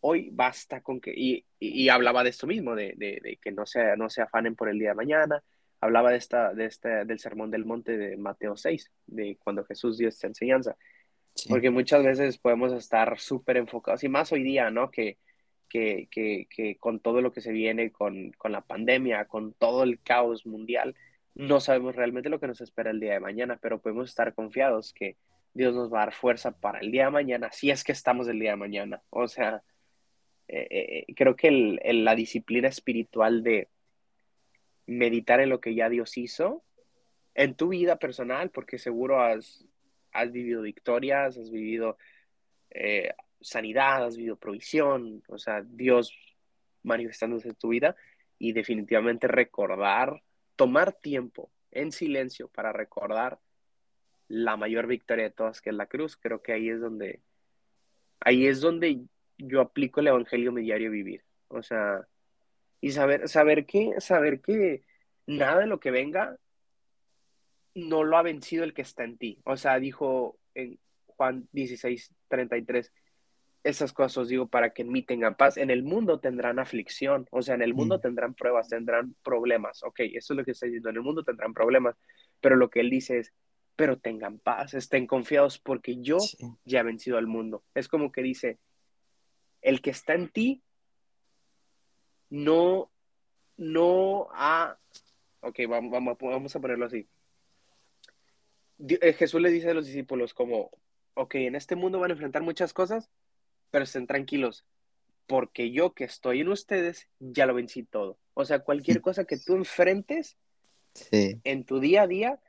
[0.00, 4.20] Hoy basta con que, y, hablaba de esto mismo, de, que no se, no se
[4.20, 5.42] afanen por el día de mañana.
[5.84, 9.98] Hablaba de esta, de este, del sermón del monte de Mateo 6, de cuando Jesús
[9.98, 10.78] dio esta enseñanza.
[11.46, 14.90] Porque muchas veces podemos estar súper enfocados, y más hoy día, ¿no?
[14.90, 15.18] Que,
[15.68, 19.82] que, que, que, con todo lo que se viene, con, con la pandemia, con todo
[19.82, 20.94] el caos mundial,
[21.34, 24.94] no sabemos realmente lo que nos espera el día de mañana, pero podemos estar confiados
[24.94, 25.18] que
[25.52, 28.26] Dios nos va a dar fuerza para el día de mañana, si es que estamos
[28.28, 29.02] el día de mañana.
[29.10, 29.62] O sea,
[30.48, 33.68] eh, eh, creo que la disciplina espiritual de
[34.86, 36.62] meditar en lo que ya Dios hizo
[37.34, 39.64] en tu vida personal, porque seguro has,
[40.12, 41.98] has vivido victorias, has vivido
[42.70, 46.12] eh, sanidad, has vivido provisión, o sea, Dios
[46.82, 47.96] manifestándose en tu vida
[48.38, 50.22] y definitivamente recordar,
[50.56, 53.40] tomar tiempo en silencio para recordar
[54.28, 56.16] la mayor victoria de todas, que es la cruz.
[56.16, 57.20] Creo que ahí es donde,
[58.20, 59.00] ahí es donde
[59.38, 61.22] yo aplico el evangelio mi diario vivir.
[61.48, 62.06] O sea,
[62.84, 64.82] y saber, saber que, saber que
[65.26, 66.36] nada de lo que venga
[67.74, 69.40] no lo ha vencido el que está en ti.
[69.44, 72.92] O sea, dijo en Juan 16, 33,
[73.62, 75.56] esas cosas os digo para que en mí tengan paz.
[75.56, 78.00] En el mundo tendrán aflicción, o sea, en el mundo mm.
[78.02, 79.82] tendrán pruebas, tendrán problemas.
[79.82, 81.96] Ok, eso es lo que está diciendo, en el mundo tendrán problemas,
[82.42, 83.32] pero lo que él dice es,
[83.76, 86.18] pero tengan paz, estén confiados porque yo
[86.66, 87.64] ya he vencido al mundo.
[87.74, 88.58] Es como que dice,
[89.62, 90.63] el que está en ti
[92.30, 92.90] no,
[93.56, 94.78] no ha,
[95.40, 97.06] ok, vamos, vamos, a ponerlo así.
[98.78, 100.70] Eh, Jesús le dice a los discípulos como,
[101.14, 103.10] ok, en este mundo van a enfrentar muchas cosas,
[103.70, 104.64] pero estén tranquilos,
[105.26, 108.18] porque yo que estoy en ustedes ya lo vencí todo.
[108.34, 110.36] O sea, cualquier cosa que tú enfrentes
[111.10, 112.40] en tu día a día,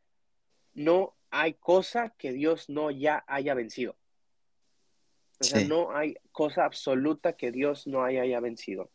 [0.74, 3.98] no hay cosa que Dios no ya haya vencido.
[5.40, 8.90] O sea, no hay cosa absoluta que Dios no haya, vencido.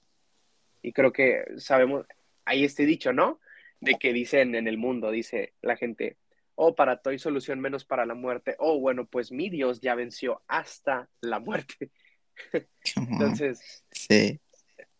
[0.82, 2.06] Y creo que sabemos,
[2.44, 3.40] hay este dicho, ¿no?
[3.80, 6.16] De que dicen en el mundo, dice la gente,
[6.54, 8.56] oh, para todo hay solución menos para la muerte.
[8.58, 11.90] Oh, bueno, pues mi Dios ya venció hasta la muerte.
[12.96, 14.40] Entonces, sí.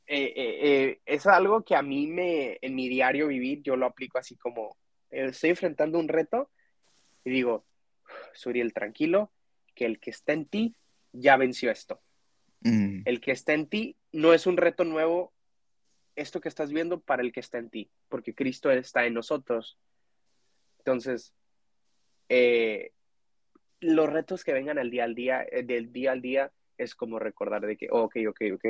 [0.07, 3.87] Eh, eh, eh, es algo que a mí me, en mi diario vivir, yo lo
[3.87, 4.77] aplico así como,
[5.11, 6.51] estoy enfrentando un reto
[7.25, 7.64] y digo,
[8.35, 9.31] Suriel, tranquilo,
[9.75, 10.75] que el que está en ti
[11.12, 12.01] ya venció esto.
[12.62, 13.03] Mm.
[13.05, 15.33] El que está en ti no es un reto nuevo,
[16.21, 19.79] esto que estás viendo para el que está en ti, porque Cristo está en nosotros.
[20.79, 21.35] Entonces,
[22.29, 22.93] eh,
[23.81, 27.19] los retos que vengan al día al día, eh, del día al día, es como
[27.19, 28.65] recordar de que, ok, ok, ok,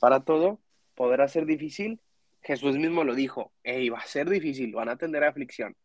[0.00, 0.60] para todo
[0.94, 2.00] podrá ser difícil.
[2.42, 5.76] Jesús mismo lo dijo, hey, va a ser difícil, van a tener aflicción,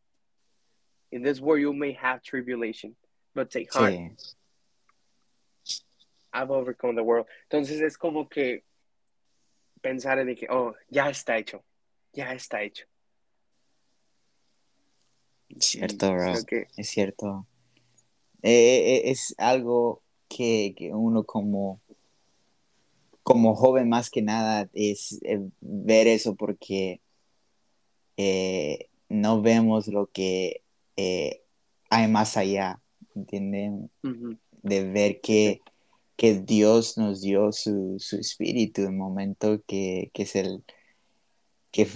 [1.14, 2.96] In this world you may have tribulation,
[3.36, 3.94] but take heart.
[6.34, 7.28] I've overcome the world.
[7.44, 8.64] Entonces es como que
[9.84, 11.64] pensar en que, oh, ya está hecho,
[12.14, 12.86] ya está hecho.
[15.60, 16.34] Cierto, bro.
[16.78, 17.46] Es cierto.
[18.42, 21.82] Eh, eh, eh, es algo que, que, uno como,
[23.22, 25.20] como joven más que nada es
[25.62, 27.02] ver eso porque
[29.10, 30.62] no vemos lo que
[31.90, 32.82] hay más allá,
[33.16, 33.92] ¿entienden?
[34.64, 35.62] De ver que,
[36.16, 40.64] que, Dios nos dio su, su espíritu, el momento que, que, es el
[41.72, 41.88] que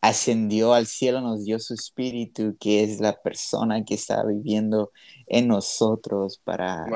[0.00, 4.92] ascendió al cielo, nos dio su espíritu, que es la persona que está viviendo
[5.26, 6.86] en nosotros para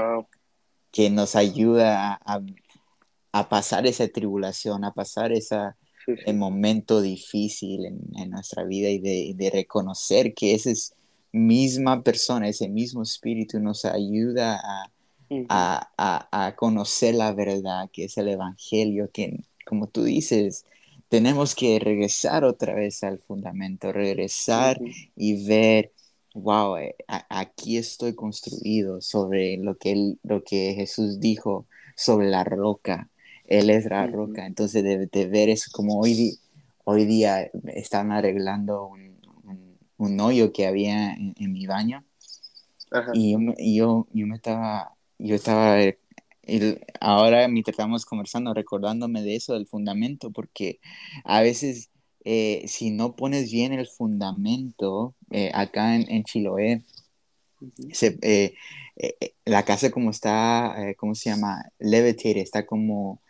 [0.91, 2.41] que nos ayuda a,
[3.33, 8.99] a, pasar esa tribulación, a pasar esa, el momento difícil en, en nuestra vida y
[8.99, 10.95] de, de, reconocer que ese es
[11.33, 14.91] misma persona, ese mismo espíritu nos ayuda a,
[15.49, 20.67] a, conocer la verdad, que es el Evangelio, que como tú dices,
[21.09, 24.79] tenemos que regresar otra vez al fundamento, regresar
[25.17, 25.93] y ver,
[26.35, 26.95] wow, eh,
[27.29, 33.11] aquí estoy construido sobre lo que, lo que Jesús dijo sobre la roca.
[33.45, 34.47] Él es la roca.
[34.47, 36.39] Entonces, de, ver eso, como hoy,
[36.85, 39.19] hoy día están arreglando un,
[39.97, 42.05] un, hoyo que había en, mi baño.
[43.15, 45.79] Y, yo, yo, yo, me estaba, yo estaba,
[47.01, 50.81] ahora mientras estamos conversando, recordándome de eso, del fundamento, porque
[51.25, 51.91] a veces
[52.31, 56.83] eh, si no pones bien el fundamento, eh, acá en, en Chiloé,
[58.03, 58.55] eh,
[59.47, 61.65] la casa como está, ¿cómo se llama?
[61.79, 63.23] Levitated, está como...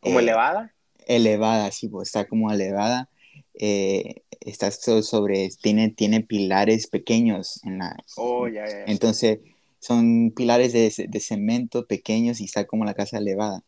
[0.00, 0.72] ¿Como elevada?
[1.06, 3.10] Elevada, sí, pues está como elevada.
[3.52, 7.96] está sobre, tiene, tiene pilares pequeños en la...
[8.16, 8.84] Oh, ya, ya.
[8.86, 9.40] Entonces,
[9.86, 13.62] son pilares de, de, cemento pequeños y está como la casa elevada.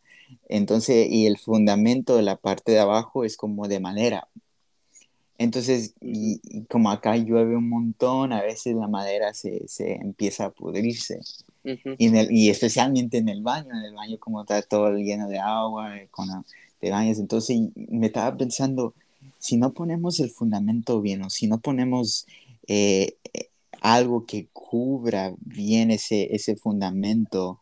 [0.49, 4.27] Entonces, y el fundamento de la parte de abajo es como de madera.
[5.37, 10.51] Entonces, y, como acá llueve un montón, a veces la madera se, se empieza a
[10.51, 11.19] pudrirse.
[11.63, 15.29] y, en el, y, especialmente en el baño, en el baño como está todo lleno
[15.29, 16.27] de agua, eh, con
[16.81, 17.19] de baños.
[17.19, 18.93] Entonces, me estaba pensando,
[19.37, 22.27] si no ponemos el fundamento bien o si no ponemos
[22.67, 23.15] eh,
[23.81, 27.59] algo que cubra bien ese, ese fundamento,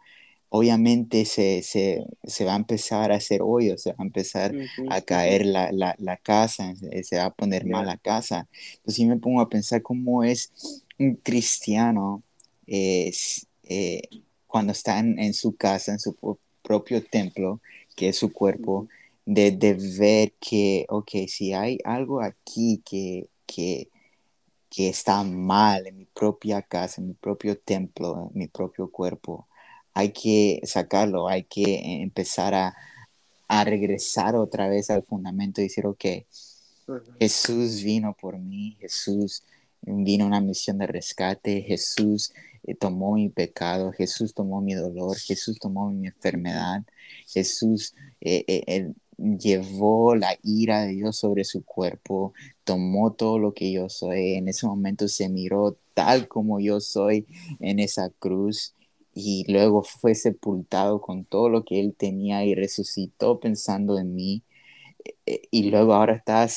[0.49, 4.55] obviamente se, se, se, va a empezar a hacer hoyos, se va a empezar
[4.89, 8.47] a caer la, la, la, casa, se va a poner mal la casa.
[8.77, 12.23] Entonces yo me pongo a pensar cómo es un cristiano
[12.65, 13.11] eh,
[14.47, 16.15] cuando está en, su casa, en su
[16.61, 17.61] propio templo,
[17.95, 18.87] que es su cuerpo,
[19.25, 23.89] de, de, ver que, ok, si hay algo aquí que, que,
[24.69, 29.47] que está mal en mi propia casa, en mi propio templo, en mi propio cuerpo,
[29.93, 32.75] hay que sacarlo, hay que empezar a,
[33.63, 36.05] regresar otra vez al fundamento y decir, ok,
[37.19, 39.43] Jesús vino por mí, Jesús
[39.81, 45.17] vino a una misión de rescate, Jesús eh, tomó mi pecado, Jesús tomó mi dolor,
[45.17, 46.83] Jesús tomó mi enfermedad,
[47.27, 53.71] Jesús eh, eh, llevó la ira de Dios sobre su cuerpo, tomó todo lo que
[53.71, 57.25] yo soy, en ese momento se miró tal como yo soy
[57.59, 58.75] en esa cruz
[59.13, 64.43] y luego fue sepultado con todo lo que él tenía y resucitó pensando en mí.
[65.25, 66.47] Eh, y luego ahora está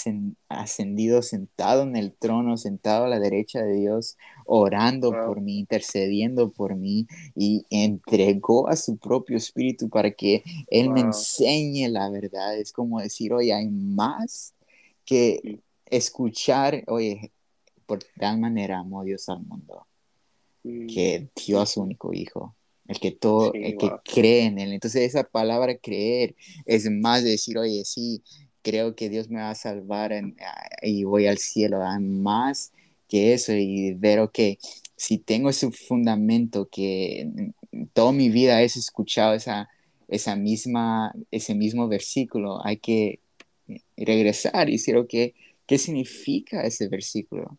[0.49, 6.51] ascendido, sentado en el trono, sentado a la derecha de Dios, orando por mí, intercediendo
[6.51, 12.57] por mí, y entregó a su propio espíritu para que Él me enseñe la verdad.
[12.59, 14.55] Es como decir, oye, hay más
[15.05, 17.33] que escuchar, oye,
[17.87, 19.87] por tal manera amó Dios al mundo
[20.63, 22.55] que dio a su único hijo,
[22.91, 24.73] el que todo, el que cree en él.
[24.73, 26.35] Entonces esa palabra creer
[26.67, 28.23] es más de decir, oye, sí,
[28.63, 32.73] creo que Dios me va a salvar ah, y voy al cielo, más
[33.09, 34.59] que eso y ver, que
[34.97, 37.53] si tengo ese fundamento que
[37.93, 39.69] toda mi vida he escuchado esa,
[40.09, 43.21] esa misma, ese mismo versículo, hay que
[43.97, 45.15] regresar y decir, ok,
[45.67, 47.59] ¿qué significa ese versículo?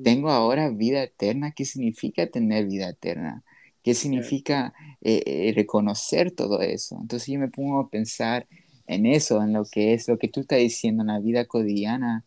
[0.00, 1.52] Tengo ahora vida eterna.
[1.52, 3.44] ¿Qué significa tener vida eterna?
[3.82, 6.98] ¿Qué significa eh, eh, reconocer todo eso?
[7.00, 8.46] Entonces yo me pongo a pensar
[8.86, 12.24] en eso, en lo que es lo que tú estás diciendo en la vida cotidiana,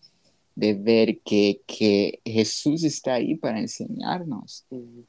[0.55, 4.65] de ver que, que Jesús está ahí para enseñarnos.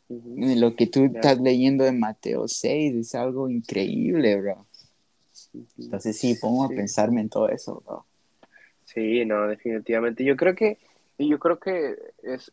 [0.08, 4.66] Lo que tú estás leyendo en Mateo 6 es algo increíble, bro.
[5.78, 8.04] Entonces sí, pongo a pensarme en todo eso, bro.
[8.84, 10.24] Sí, no, definitivamente.
[10.24, 10.78] Yo creo que
[11.18, 12.52] yo creo que es,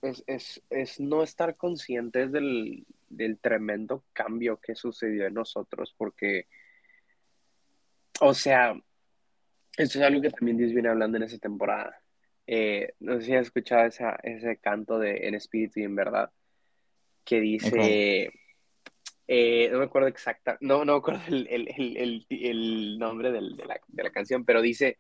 [0.69, 2.85] es, no estar conscientes del,
[3.41, 6.47] tremendo cambio que sucedió en nosotros, porque,
[8.19, 8.73] o sea,
[9.77, 11.99] esto es algo que también Dios viene hablando en esa temporada.
[12.45, 16.31] Eh, no sé si has escuchado ese canto de En Espíritu y en Verdad,
[17.23, 18.31] que dice,
[19.27, 24.11] eh, no me acuerdo exacta, no, no me acuerdo el, nombre de, la, de la
[24.11, 24.99] canción, pero dice,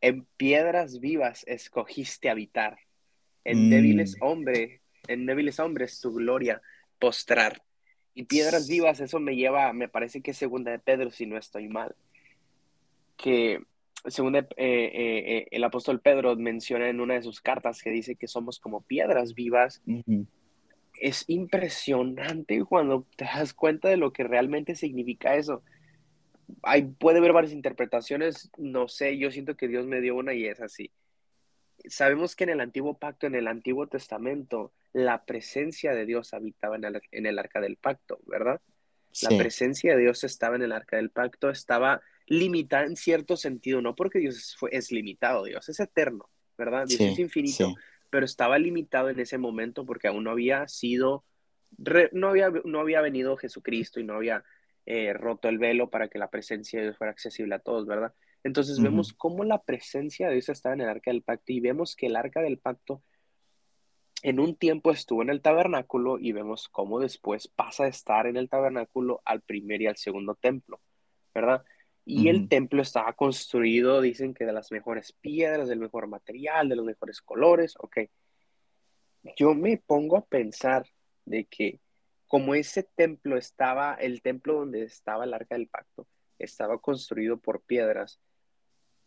[0.00, 2.78] en piedras vivas escogiste habitar,
[3.44, 3.70] en mm.
[3.70, 6.60] débiles hombres, en débiles hombres tu gloria
[7.00, 7.62] postrar.
[8.14, 11.36] Y piedras vivas, eso me lleva, me parece que es segunda de Pedro, si no
[11.36, 11.96] estoy mal.
[13.16, 13.64] Que
[14.06, 18.14] según eh, eh, eh, el apóstol Pedro menciona en una de sus cartas que dice
[18.14, 19.82] que somos como piedras vivas.
[20.94, 25.62] Es impresionante cuando te das cuenta de lo que realmente significa eso
[26.62, 30.46] hay, puede haber varias interpretaciones, no sé, yo siento que Dios me dio una y
[30.46, 30.90] es así.
[31.88, 36.76] Sabemos que en el antiguo pacto, en el antiguo testamento, la presencia de Dios habitaba
[36.76, 38.60] en el, en el arca del pacto, ¿verdad?
[39.22, 43.82] La presencia de Dios estaba en el arca del pacto, estaba limitada en cierto sentido,
[43.82, 46.86] no porque Dios es, limitado, Dios es eterno, ¿verdad?
[46.86, 47.74] Dios es infinito,
[48.08, 51.24] pero estaba limitado en ese momento porque aún no había sido,
[52.12, 54.44] no, había, no había venido Jesucristo y no había
[54.86, 58.14] eh, roto el velo para que la presencia de Dios fuera accesible a todos, ¿verdad?
[58.44, 61.94] Entonces vemos cómo la presencia de Dios estaba en el arca del pacto y vemos
[61.94, 63.02] que el arca del pacto
[64.22, 68.36] en un tiempo estuvo en el tabernáculo y vemos cómo después pasa de estar en
[68.36, 70.80] el tabernáculo al primer y al segundo templo,
[71.34, 71.64] ¿verdad?
[72.04, 76.76] Y el templo estaba construido, dicen que de las mejores piedras, del mejor material, de
[76.76, 77.98] los mejores colores, ok.
[79.36, 80.86] Yo me pongo a pensar
[81.24, 81.78] de que
[82.26, 86.06] como ese templo estaba, el templo donde estaba el arca del pacto,
[86.38, 88.18] estaba construido por piedras,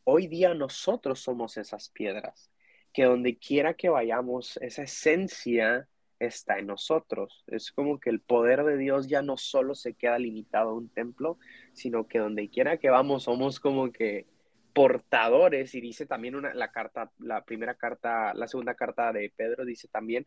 [0.03, 2.52] hoy día nosotros somos esas piedras
[2.93, 5.87] que donde quiera que vayamos, esa esencia
[6.19, 7.43] está en nosotros.
[7.47, 10.89] Es como que el poder de Dios ya no solo se queda limitado a un
[10.89, 11.37] templo,
[11.73, 14.27] sino que donde quiera que vamos somos como que
[14.73, 19.65] portadores y dice también una, la carta, la primera carta, la segunda carta de Pedro
[19.65, 20.25] dice también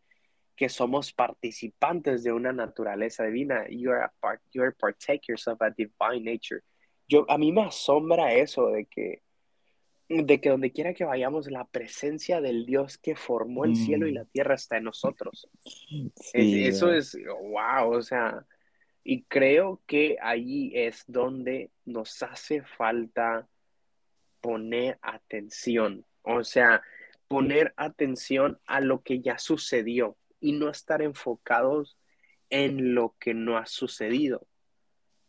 [0.54, 3.66] que somos participantes de una naturaleza divina.
[3.68, 6.62] You are, part, you are partakers of a divine nature.
[7.08, 9.22] Yo, a mí me asombra eso de que
[10.08, 14.12] de que donde quiera que vayamos, la presencia del Dios que formó el cielo y
[14.12, 14.28] la mm.
[14.28, 15.48] tierra está en nosotros.
[16.32, 18.46] eso es, wow, o sea,
[19.02, 23.48] y creo que ahí es donde nos hace falta
[24.40, 26.82] poner atención, o sea,
[27.26, 31.98] poner atención a lo que ya sucedió y no estar enfocados
[32.50, 34.46] en lo que no ha sucedido.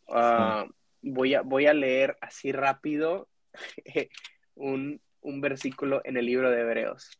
[0.08, 0.66] Ah,
[1.02, 3.28] voy, a, voy a leer así rápido
[4.58, 5.00] un,
[5.40, 7.10] versículo en el libro de Hebreos.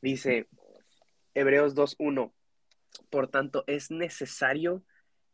[0.00, 0.48] Dice
[1.34, 2.32] Hebreos 2.1,
[3.10, 4.84] por tanto es necesario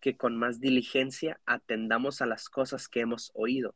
[0.00, 3.74] que con más diligencia atendamos a las cosas que hemos oído,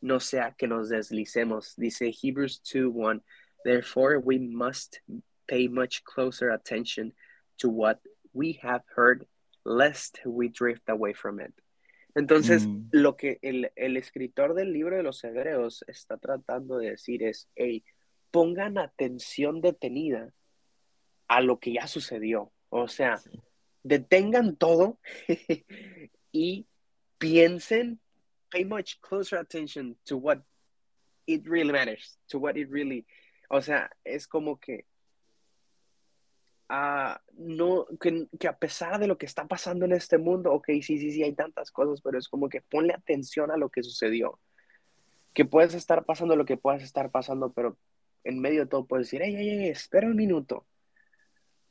[0.00, 1.74] no sea que nos deslicemos.
[1.76, 3.22] Dice Hebrews 2.1,
[3.64, 4.98] therefore we must
[5.46, 7.14] pay much closer attention
[7.58, 7.98] to what
[8.32, 9.26] we have heard,
[9.64, 11.52] lest we drift away from it.
[12.16, 12.88] Entonces, mm.
[12.92, 17.84] lo que el, escritor del libro de los Hebreos está tratando de decir es, hey,
[18.30, 20.32] pongan atención detenida
[21.28, 22.52] a lo que ya sucedió.
[22.70, 23.20] O sea,
[23.82, 24.98] detengan todo
[26.32, 26.66] y
[27.18, 28.00] piensen,
[28.50, 30.38] pay much closer attention to what
[31.26, 33.06] it really matters, to what it really,
[33.50, 34.86] o sea, es como que
[36.68, 41.12] no, que, a pesar de lo que está pasando en este mundo, ok, sí, sí,
[41.12, 44.40] sí, hay tantas cosas, pero es como que ponle atención a lo que sucedió.
[45.32, 47.76] Que puedes estar pasando lo que puedas estar pasando, pero
[48.24, 50.66] en medio de todo puedes decir, hey, hey, hey, espera un minuto.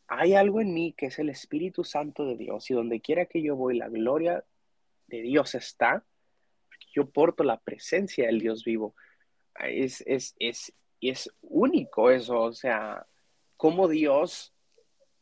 [0.07, 3.41] Hay algo en mí que es el Espíritu Santo de Dios y donde quiera que
[3.41, 4.45] yo voy, la gloria
[5.07, 6.05] de Dios está,
[6.93, 8.95] yo porto la presencia del Dios vivo.
[9.59, 13.07] Es, es, es, es único eso, o sea,
[13.57, 14.54] como Dios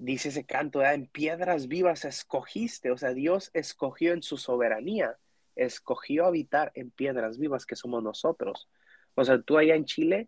[0.03, 5.17] dice ese canto, en piedras vivas escogiste, o sea, Dios escogió en su soberanía,
[5.55, 8.67] escogió habitar en piedras vivas que somos nosotros.
[9.15, 10.27] O sea, tú allá en Chile,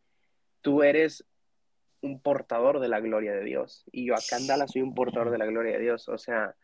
[0.61, 1.25] tú eres
[2.01, 3.83] un portador de la gloria de Dios.
[3.91, 6.07] Y yo acá en Dallas soy un portador de la gloria de Dios.
[6.07, 6.55] O sea,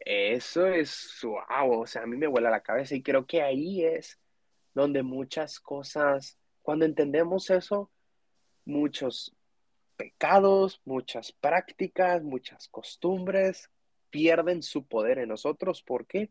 [0.00, 1.76] eso es suave.
[1.76, 4.18] O sea, a mí me vuela la cabeza y creo que ahí es
[4.74, 7.90] donde muchas cosas, cuando entendemos eso,
[8.64, 9.32] muchos
[9.96, 13.70] pecados, muchas prácticas, muchas costumbres
[14.10, 15.82] pierden su poder en nosotros.
[15.82, 16.30] ¿Por qué?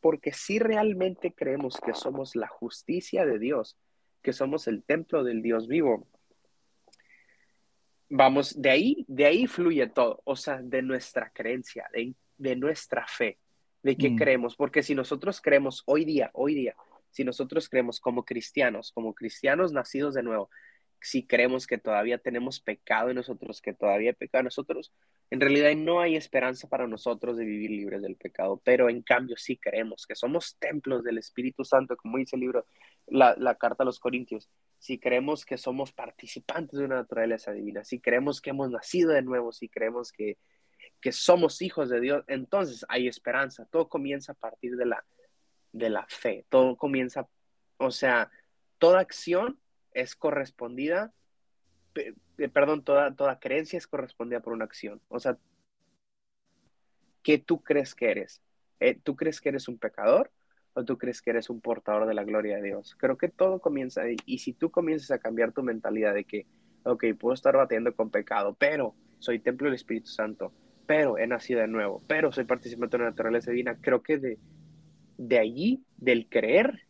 [0.00, 3.76] Porque si realmente creemos que somos la justicia de Dios,
[4.22, 6.08] que somos el templo del Dios vivo,
[8.08, 11.88] vamos, de ahí, de ahí fluye todo, o sea, de nuestra creencia,
[12.36, 13.38] de, nuestra fe,
[13.82, 14.16] de qué mm.
[14.16, 16.76] creemos, porque si nosotros creemos hoy día, hoy día,
[17.10, 20.50] si nosotros creemos como cristianos, como cristianos nacidos de nuevo,
[21.00, 24.92] si creemos que todavía tenemos pecado en nosotros, que todavía hay pecado en nosotros,
[25.30, 29.36] en realidad no hay esperanza para nosotros de vivir libres del pecado, pero en cambio
[29.36, 32.66] sí creemos que somos templos del Espíritu Santo, como dice el libro,
[33.06, 38.00] la, carta a los Corintios, si creemos que somos participantes de una naturaleza divina, si
[38.00, 40.38] creemos que hemos nacido de nuevo, si creemos que,
[41.00, 43.66] que somos hijos de Dios, entonces hay esperanza.
[43.70, 45.04] Todo comienza a partir de la,
[45.72, 47.28] de la fe, todo comienza,
[47.78, 48.30] o sea,
[48.78, 49.58] toda acción
[49.96, 51.12] es correspondida,
[52.52, 55.00] perdón, toda, toda creencia es correspondida por una acción.
[55.08, 55.38] O sea,
[57.22, 58.42] ¿qué tú crees que eres?
[58.78, 60.30] Eh, ¿Tú crees que eres un pecador
[60.74, 62.94] o tú crees que eres un portador de la gloria de Dios?
[62.98, 64.16] Creo que todo comienza ahí.
[64.26, 66.46] Y si tú comienzas a cambiar tu mentalidad de que,
[66.84, 70.52] ok, puedo estar batiendo con pecado, pero soy templo del Espíritu Santo,
[70.86, 73.78] pero he nacido de nuevo, pero soy participante de la naturaleza divina.
[73.80, 74.38] Creo que de,
[75.16, 76.82] de allí, del creer,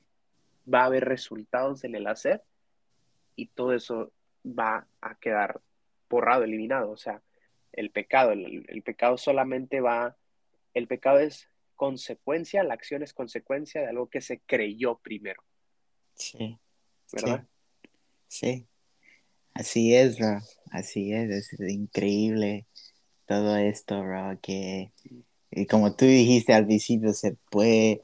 [0.69, 2.43] va a haber resultados en el hacer
[3.37, 4.13] y todo eso
[4.45, 5.61] va a quedar
[6.09, 6.91] borrado, eliminado.
[6.91, 7.23] O sea,
[7.73, 10.17] el pecado, el, pecado solamente va,
[10.75, 15.43] el pecado es consecuencia, la acción es consecuencia de algo que se creyó primero.
[16.15, 16.59] Sí.
[17.13, 17.47] ¿Verdad?
[18.27, 18.67] Sí.
[19.53, 20.39] Así es, bro.
[20.71, 21.53] Así es.
[21.53, 22.67] Es increíble
[23.27, 24.39] todo esto, bro.
[24.43, 24.93] Que,
[25.51, 28.03] y como tú dijiste al principio, se puede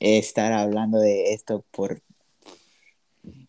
[0.00, 2.02] estar hablando de esto por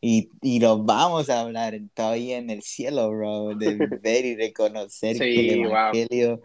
[0.08, 5.18] y, y lo vamos a hablar todavía en el cielo, bro, de ver y reconocer
[5.18, 6.42] que el Evangelio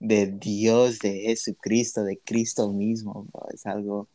[0.00, 4.08] de Dios, de Jesucristo, de Cristo mismo, bro, es algo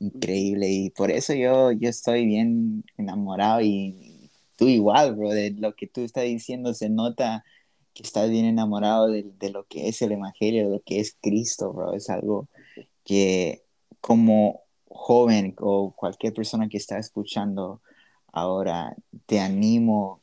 [0.00, 0.68] increíble.
[0.68, 5.86] Y por eso yo, yo estoy bien enamorado y tú igual, bro, de lo que
[5.86, 7.42] tú estás diciendo se nota
[7.94, 11.16] que estás bien enamorado de, de lo que es el Evangelio, de lo que es
[11.22, 12.50] Cristo, bro, es algo
[13.02, 13.62] que
[14.02, 17.80] como joven o cualquier persona que está escuchando
[18.32, 20.20] ahora, te animo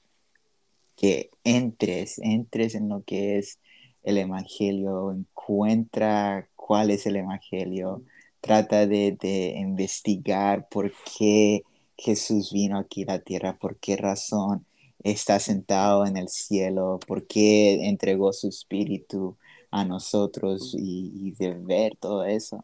[0.96, 3.60] que entres, entres en lo que es
[4.04, 8.04] el Evangelio, encuentra cuál es el Evangelio,
[8.42, 11.64] trata de, investigar por qué
[11.98, 14.66] Jesús vino aquí a la tierra, por qué razón
[15.04, 19.38] está sentado en el cielo, por qué entregó su espíritu
[19.72, 22.64] a nosotros y, y de ver todo eso.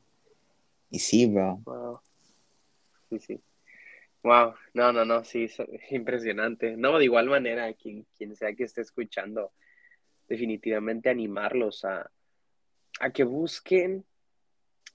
[0.89, 1.59] Y sí, bro.
[1.65, 1.99] Wow.
[3.09, 3.52] Sí, sí.
[4.24, 5.57] Wow, no, no, no, sí, es
[5.91, 6.78] impresionante.
[6.78, 9.51] No, de igual manera, quien, quien sea que esté escuchando,
[10.28, 12.09] definitivamente animarlos a,
[13.01, 14.05] a que busquen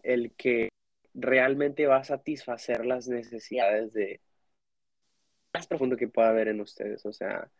[0.03, 0.70] el que
[1.14, 4.20] realmente va a satisfacer las necesidades de
[5.53, 7.51] más profundo que pueda haber en ustedes, o sea,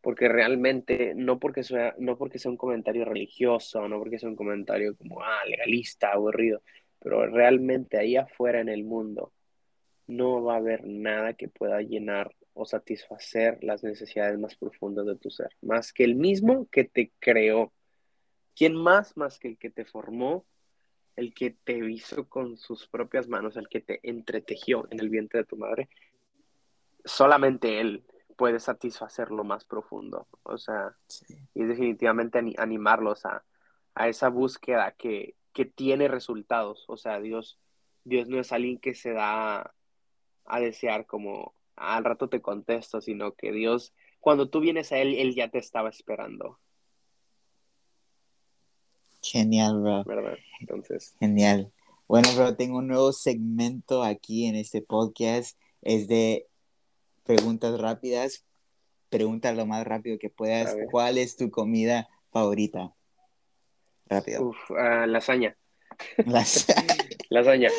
[0.00, 4.36] porque realmente, no porque sea, no porque sea un comentario religioso, no porque sea un
[4.36, 6.62] comentario como, ah, legalista, aburrido,
[7.00, 9.32] pero realmente ahí afuera en el mundo
[10.08, 15.16] no va a haber nada que pueda llenar o satisfacer las necesidades más profundas de
[15.16, 17.72] tu ser, más que el mismo que te creó.
[18.56, 20.44] ¿Quién más más que el que te formó,
[21.14, 25.40] el que te hizo con sus propias manos, el que te entretejió en el vientre
[25.40, 25.88] de tu madre?
[27.04, 28.04] Solamente él
[28.36, 30.26] puede satisfacer lo más profundo.
[30.42, 30.96] O sea,
[31.54, 33.44] y definitivamente animarlos a,
[33.94, 36.84] a esa búsqueda que, que tiene resultados.
[36.88, 37.60] O sea, Dios,
[38.04, 39.74] Dios no es alguien que se da
[40.48, 45.14] a desear como al rato te contesto, sino que Dios, cuando tú vienes a Él,
[45.14, 46.58] Él ya te estaba esperando.
[49.22, 50.04] Genial, bro.
[50.04, 50.38] ¿Verdad?
[50.60, 51.14] Entonces.
[51.20, 51.72] Genial.
[52.06, 55.58] Bueno, bro, tengo un nuevo segmento aquí en este podcast.
[55.82, 56.46] Es de
[57.24, 58.44] preguntas rápidas.
[59.10, 60.74] Pregunta lo más rápido que puedas.
[60.90, 62.94] ¿Cuál es tu comida favorita?
[64.06, 64.48] Rápido.
[64.48, 65.56] Uf, uh, lasaña.
[66.24, 66.96] Lasaña.
[67.28, 67.70] Lasaña.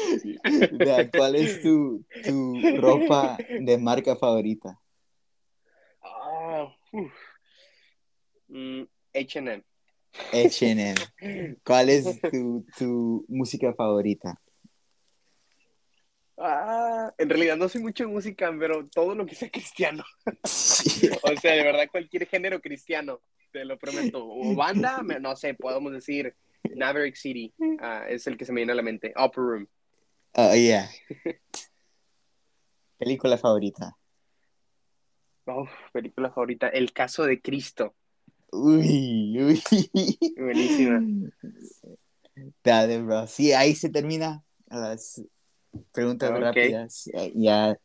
[1.13, 4.79] ¿Cuál es tu, tu ropa de marca favorita?
[6.01, 6.73] Ah,
[9.13, 9.63] H&M.
[10.33, 10.95] H&M.
[11.63, 14.39] ¿Cuál es tu, tu música favorita?
[16.41, 20.05] Ah, en realidad no soy mucho de música, pero todo lo que sea cristiano.
[20.25, 23.19] o sea, de verdad, cualquier género cristiano,
[23.51, 24.25] te lo prometo.
[24.25, 26.33] O banda, no sé, podemos decir
[26.75, 29.13] Maverick City, uh, es el que se me viene a la mente.
[29.15, 29.67] Upper Room.
[30.35, 30.89] Oh, yeah.
[32.97, 33.95] película favorita.
[35.45, 36.69] Oh, película favorita.
[36.69, 37.95] El caso de Cristo.
[38.51, 39.63] Uy, uy.
[40.37, 41.01] Buenísima.
[42.63, 43.27] Dale, bro.
[43.27, 45.21] Sí, ahí se termina las
[45.91, 47.09] preguntas rápidas.
[47.33, 47.77] Ya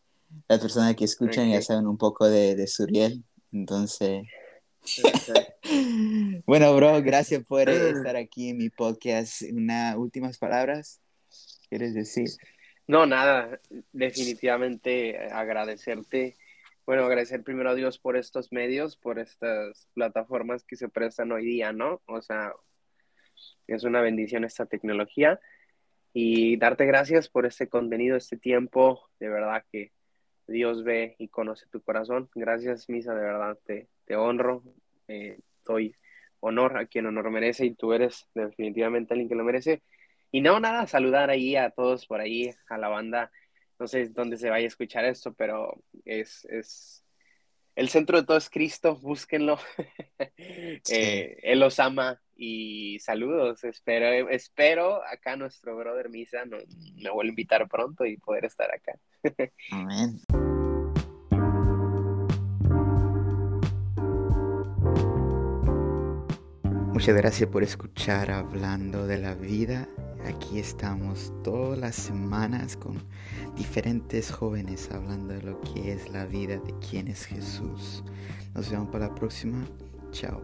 [0.48, 3.24] las personas que escuchan ya saben un poco de, de Suriel.
[3.52, 4.24] Entonces.
[6.46, 9.42] bueno, bro, gracias por estar aquí en mi podcast.
[9.42, 11.00] Unas últimas palabras,
[11.68, 12.28] ¿quieres decir?
[12.86, 13.60] No, nada,
[13.92, 16.36] definitivamente agradecerte.
[16.86, 21.46] Bueno, agradecer primero a Dios por estos medios, por estas plataformas que se prestan hoy
[21.46, 22.02] día, ¿no?
[22.06, 22.52] O sea,
[23.66, 25.40] es una bendición esta tecnología
[26.12, 29.93] y darte gracias por este contenido, este tiempo, de verdad que
[30.46, 32.28] Dios ve y conoce tu corazón.
[32.34, 34.62] Gracias, Misa, de verdad te, te honro,
[35.08, 35.94] eh, doy
[36.40, 39.82] honor a quien honor merece y tú eres definitivamente alguien que lo merece.
[40.30, 43.30] Y no, nada, saludar ahí a todos por ahí, a la banda.
[43.78, 47.04] No sé dónde se vaya a escuchar esto, pero es, es
[47.76, 49.58] el centro de todo es Cristo, búsquenlo.
[50.90, 53.64] Eh, él los ama y saludos.
[53.64, 56.58] Espero, espero acá nuestro brother Misa no,
[56.96, 58.98] me vuelva a invitar pronto y poder estar acá.
[59.70, 60.18] Amén.
[66.94, 69.88] Muchas gracias por escuchar hablando de la vida.
[70.26, 73.02] Aquí estamos todas las semanas con
[73.56, 78.04] diferentes jóvenes hablando de lo que es la vida, de quién es Jesús.
[78.54, 79.58] Nos vemos para la próxima.
[80.12, 80.40] Chao.